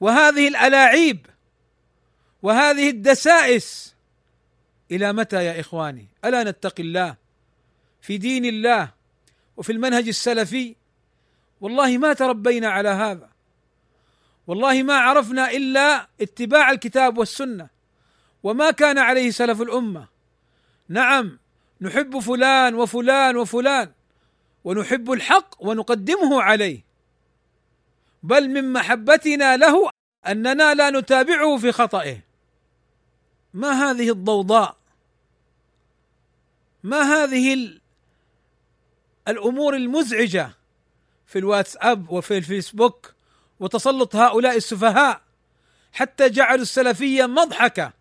وهذه 0.00 0.48
الألاعيب 0.48 1.26
وهذه 2.42 2.90
الدسائس. 2.90 3.94
إلى 4.90 5.12
متى 5.12 5.44
يا 5.44 5.60
إخواني؟ 5.60 6.08
ألا 6.24 6.44
نتقي 6.44 6.82
الله 6.82 7.16
في 8.00 8.18
دين 8.18 8.44
الله 8.44 8.92
وفي 9.56 9.72
المنهج 9.72 10.08
السلفي؟ 10.08 10.76
والله 11.60 11.98
ما 11.98 12.12
تربينا 12.12 12.68
على 12.68 12.88
هذا. 12.88 13.30
والله 14.46 14.82
ما 14.82 14.94
عرفنا 14.94 15.50
إلا 15.50 16.08
اتباع 16.20 16.70
الكتاب 16.70 17.18
والسنة. 17.18 17.68
وما 18.42 18.70
كان 18.70 18.98
عليه 18.98 19.30
سلف 19.30 19.62
الأمة. 19.62 20.08
نعم 20.88 21.38
نحب 21.80 22.18
فلان 22.18 22.74
وفلان 22.74 23.36
وفلان 23.36 23.92
ونحب 24.64 25.12
الحق 25.12 25.54
ونقدمه 25.58 26.42
عليه. 26.42 26.84
بل 28.26 28.48
من 28.48 28.72
محبتنا 28.72 29.56
له 29.56 29.90
أننا 30.26 30.74
لا 30.74 30.90
نتابعه 30.90 31.56
في 31.56 31.72
خطئه. 31.72 32.18
ما 33.54 33.70
هذه 33.70 34.10
الضوضاء؟ 34.10 34.76
ما 36.82 37.02
هذه 37.02 37.78
الأمور 39.28 39.76
المزعجة 39.76 40.50
في 41.26 41.38
الواتساب 41.38 42.10
وفي 42.10 42.38
الفيسبوك 42.38 43.14
وتسلط 43.60 44.16
هؤلاء 44.16 44.56
السفهاء 44.56 45.20
حتى 45.92 46.28
جعلوا 46.28 46.62
السلفية 46.62 47.26
مضحكة 47.26 47.92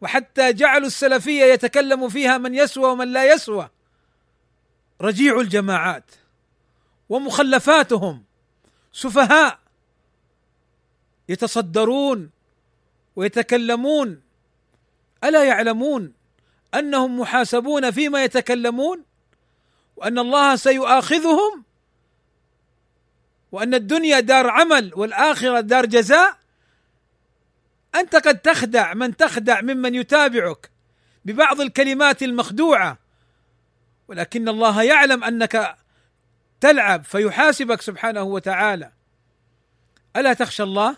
وحتى 0.00 0.52
جعلوا 0.52 0.86
السلفية 0.86 1.44
يتكلم 1.44 2.08
فيها 2.08 2.38
من 2.38 2.54
يسوى 2.54 2.90
ومن 2.90 3.12
لا 3.12 3.32
يسوى. 3.32 3.68
رجيع 5.00 5.40
الجماعات. 5.40 6.10
ومخلفاتهم. 7.08 8.24
سفهاء 8.92 9.58
يتصدرون 11.28 12.30
ويتكلمون. 13.16 14.22
ألا 15.24 15.44
يعلمون 15.44 16.12
أنهم 16.74 17.20
محاسبون 17.20 17.90
فيما 17.90 18.24
يتكلمون؟ 18.24 19.04
وأن 19.96 20.18
الله 20.18 20.56
سيؤاخذهم؟ 20.56 21.64
وأن 23.52 23.74
الدنيا 23.74 24.20
دار 24.20 24.50
عمل 24.50 24.92
والآخرة 24.96 25.60
دار 25.60 25.86
جزاء؟ 25.86 26.38
أنت 27.94 28.16
قد 28.16 28.38
تخدع 28.38 28.94
من 28.94 29.16
تخدع 29.16 29.60
ممن 29.60 29.94
يتابعك 29.94 30.70
ببعض 31.24 31.60
الكلمات 31.60 32.22
المخدوعة. 32.22 32.98
ولكن 34.08 34.48
الله 34.48 34.82
يعلم 34.82 35.24
أنك 35.24 35.76
تلعب 36.64 37.04
فيحاسبك 37.04 37.82
سبحانه 37.82 38.22
وتعالى. 38.22 38.92
ألا 40.16 40.32
تخشى 40.32 40.62
الله؟ 40.62 40.96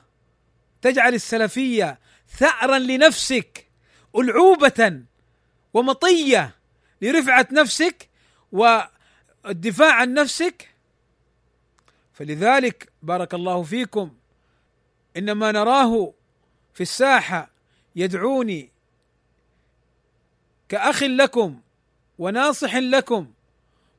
تجعل 0.82 1.14
السلفية 1.14 1.98
ثأرا 2.28 2.78
لنفسك 2.78 3.68
ألعوبة 4.16 5.02
ومطية 5.74 6.54
لرفعة 7.02 7.48
نفسك 7.52 8.08
والدفاع 8.52 9.92
عن 9.92 10.14
نفسك. 10.14 10.74
فلذلك 12.12 12.92
بارك 13.02 13.34
الله 13.34 13.62
فيكم 13.62 14.16
إنما 15.16 15.52
نراه 15.52 16.14
في 16.74 16.80
الساحة 16.80 17.50
يدعوني 17.96 18.70
كأخ 20.68 21.02
لكم 21.02 21.60
وناصح 22.18 22.76
لكم 22.76 23.32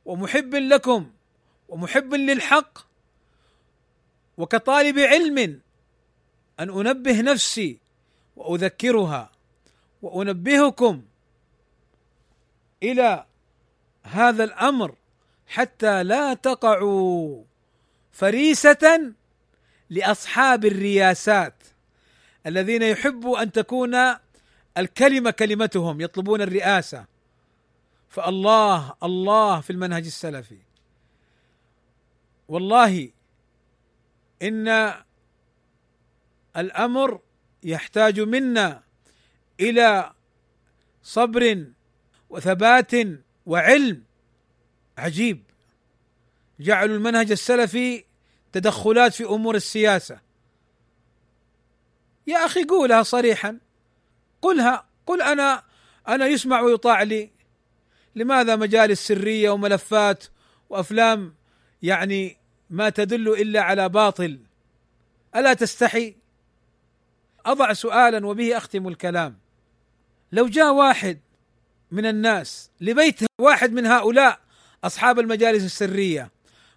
ومحب 0.05 0.55
لكم. 0.55 1.16
ومحب 1.69 2.13
للحق 2.13 2.79
وكطالب 4.37 4.99
علم 4.99 5.61
أن 6.59 6.69
أنبه 6.69 7.21
نفسي 7.21 7.77
وأذكرها 8.35 9.31
وأنبهكم 10.01 11.03
إلى 12.83 13.25
هذا 14.03 14.43
الأمر 14.43 14.95
حتى 15.47 16.03
لا 16.03 16.33
تقعوا 16.33 17.43
فريسة 18.11 19.13
لأصحاب 19.89 20.65
الرياسات 20.65 21.53
الذين 22.45 22.81
يحبوا 22.81 23.41
أن 23.41 23.51
تكون 23.51 23.95
الكلمة 24.77 25.31
كلمتهم 25.31 26.01
يطلبون 26.01 26.41
الرئاسة. 26.41 27.05
فالله 28.09 28.93
الله 29.03 29.61
في 29.61 29.69
المنهج 29.69 30.05
السلفي. 30.05 30.57
والله 32.47 33.11
إن 34.41 34.93
الأمر 36.57 37.21
يحتاج 37.63 38.19
منا 38.19 38.83
إلى 39.59 40.13
صبر 41.03 41.65
وثبات 42.29 42.91
وعلم. 43.45 44.03
عجيب. 44.97 45.43
جعلوا 46.59 46.95
المنهج 46.95 47.31
السلفي 47.31 48.03
تدخلات 48.51 49.13
في 49.13 49.25
أمور 49.25 49.55
السياسة. 49.55 50.19
يا 52.27 52.45
أخي 52.45 52.63
قولها 52.63 53.03
صريحا. 53.03 53.59
قلها. 54.41 54.87
قل 55.05 55.21
أنا 55.21 55.63
أنا 56.07 56.27
يسمع 56.27 56.61
ويطاع 56.61 57.03
لي. 57.03 57.31
لماذا 58.15 58.55
مجالس 58.55 59.07
سريه 59.07 59.49
وملفات 59.49 60.23
وأفلام 60.69 61.35
يعني 61.81 62.36
ما 62.69 62.89
تدل 62.89 63.29
إلا 63.29 63.61
على 63.61 63.89
باطل. 63.89 64.39
ألا 65.35 65.53
تستحي؟ 65.53 66.15
أضع 67.45 67.73
سؤالا 67.73 68.27
وبه 68.27 68.57
أختم 68.57 68.87
الكلام. 68.87 69.37
لو 70.31 70.47
جاء 70.47 70.73
واحد 70.73 71.19
من 71.91 72.05
الناس 72.05 72.71
لبيت 72.81 73.19
واحد 73.41 73.71
من 73.73 73.85
هؤلاء 73.85 74.39
أصحاب 74.83 75.19
المجالس 75.19 75.65
السرية 75.65 76.31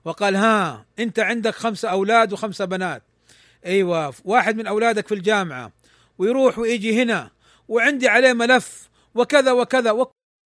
وقال 0.05 0.37
ها 0.37 0.87
أنت 0.99 1.19
عندك 1.19 1.55
خمسه 1.55 1.91
أولاد 1.91 2.33
وخمسه 2.33 2.65
بنات. 2.65 3.03
أيوه 3.67 4.15
واحد 4.25 4.57
من 4.57 4.67
أولادك 4.67 5.09
في 5.09 5.15
الجامعة. 5.15 5.73
ويروح 6.19 6.59
ويجي 6.59 7.03
هنا 7.03 7.31
وعندي 7.69 8.09
عليه 8.09 8.33
ملف 8.33 8.91
وكذا 9.15 9.53
وكذا. 9.53 10.07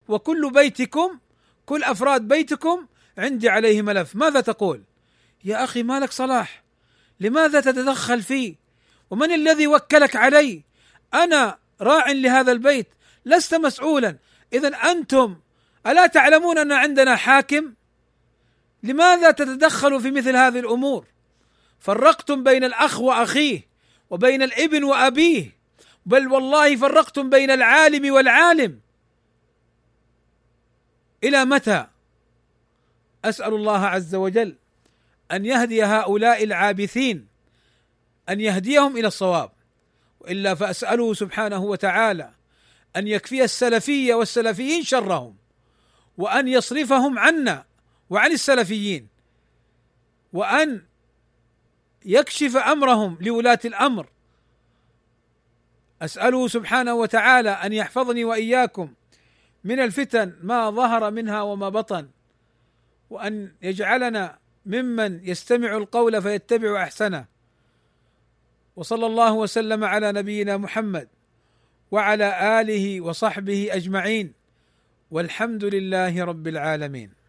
وكل 0.08 0.52
بيتكم 0.52 1.20
كل 1.66 1.84
أفراد 1.84 2.28
بيتكم 2.28 2.88
عندي 3.18 3.50
عليه 3.50 3.82
ملف. 3.82 4.16
ماذا 4.16 4.42
تقول؟ 4.42 4.84
يا 5.44 5.64
أخي 5.64 5.84
مالك 5.84 6.12
صلاح 6.12 6.64
لماذا 7.20 7.62
تتدخل 7.62 8.22
فيه 8.22 8.56
ومن 9.10 9.32
الذي 9.32 9.68
وكلك 9.68 10.16
علي؟ 10.16 10.64
أنا 11.14 11.58
راع 11.82 12.12
لهذا 12.12 12.52
البيت 12.52 12.88
لست 13.26 13.56
مسؤولا. 13.56 14.18
اذا 14.54 14.68
أنتم 14.68 15.38
ألا 15.88 16.08
تعلمون 16.08 16.58
أن 16.58 16.72
عندنا 16.72 17.16
حاكم؟ 17.16 17.74
لماذا 18.84 19.32
تتدخلوا 19.32 20.00
في 20.00 20.12
مثل 20.12 20.36
هذه 20.36 20.60
الأمور؟ 20.60 21.06
فرقتم 21.80 22.44
بين 22.44 22.64
الأخ 22.64 23.00
وأخيه 23.00 23.68
وبين 24.10 24.44
الابن 24.44 24.84
وأبيه 24.84 25.58
بل 26.06 26.28
والله 26.28 26.76
فرقتم 26.76 27.30
بين 27.30 27.52
العالم 27.52 28.14
والعالم. 28.14 28.80
إلى 31.24 31.46
متى؟ 31.46 31.88
أسأل 33.26 33.54
الله 33.54 33.86
عز 33.86 34.16
وجل. 34.16 34.56
أن 35.32 35.46
يهدي 35.46 35.84
هؤلاء 35.84 36.44
العابثين 36.44 37.28
أن 38.30 38.42
يهديهم 38.42 38.98
إلى 38.98 39.08
الصواب. 39.08 39.52
وإلا 40.20 40.56
فأسأله 40.56 41.14
سبحانه 41.14 41.64
وتعالى 41.64 42.34
أن 42.96 43.08
يكفي 43.08 43.44
السلفيه 43.44 44.14
والسلفيين 44.14 44.84
شرهم 44.84 45.36
وأن 46.18 46.48
يصرفهم 46.48 47.20
عنا 47.20 47.66
وعن 48.10 48.32
السلفيين 48.32 49.08
وأن 50.34 50.82
يكشف 52.06 52.58
أمرهم 52.58 53.18
لولاة 53.22 53.60
الأمر. 53.66 54.10
أسأله 56.02 56.48
سبحانه 56.48 56.94
وتعالى 56.94 57.50
أن 57.50 57.74
يحفظني 57.74 58.24
وإياكم 58.24 58.94
من 59.64 59.80
الفتن 59.80 60.34
ما 60.42 60.70
ظهر 60.70 61.12
منها 61.12 61.42
وما 61.42 61.70
بطن 61.70 62.10
وأن 63.10 63.52
يجعلنا 63.62 64.38
ممن 64.66 65.20
يستمع 65.24 65.78
القول 65.78 66.22
فيتبع 66.22 66.84
أحسنه. 66.84 67.26
وصلى 68.76 69.06
الله 69.06 69.34
وسلم 69.34 69.84
على 69.84 70.12
نبينا 70.12 70.58
محمد 70.58 71.08
وعلى 71.92 72.62
آله 72.62 73.02
وصحبه 73.02 73.68
أجمعين. 73.72 74.34
والحمد 75.12 75.64
لله 75.66 76.24
رب 76.24 76.48
العالمين. 76.48 77.23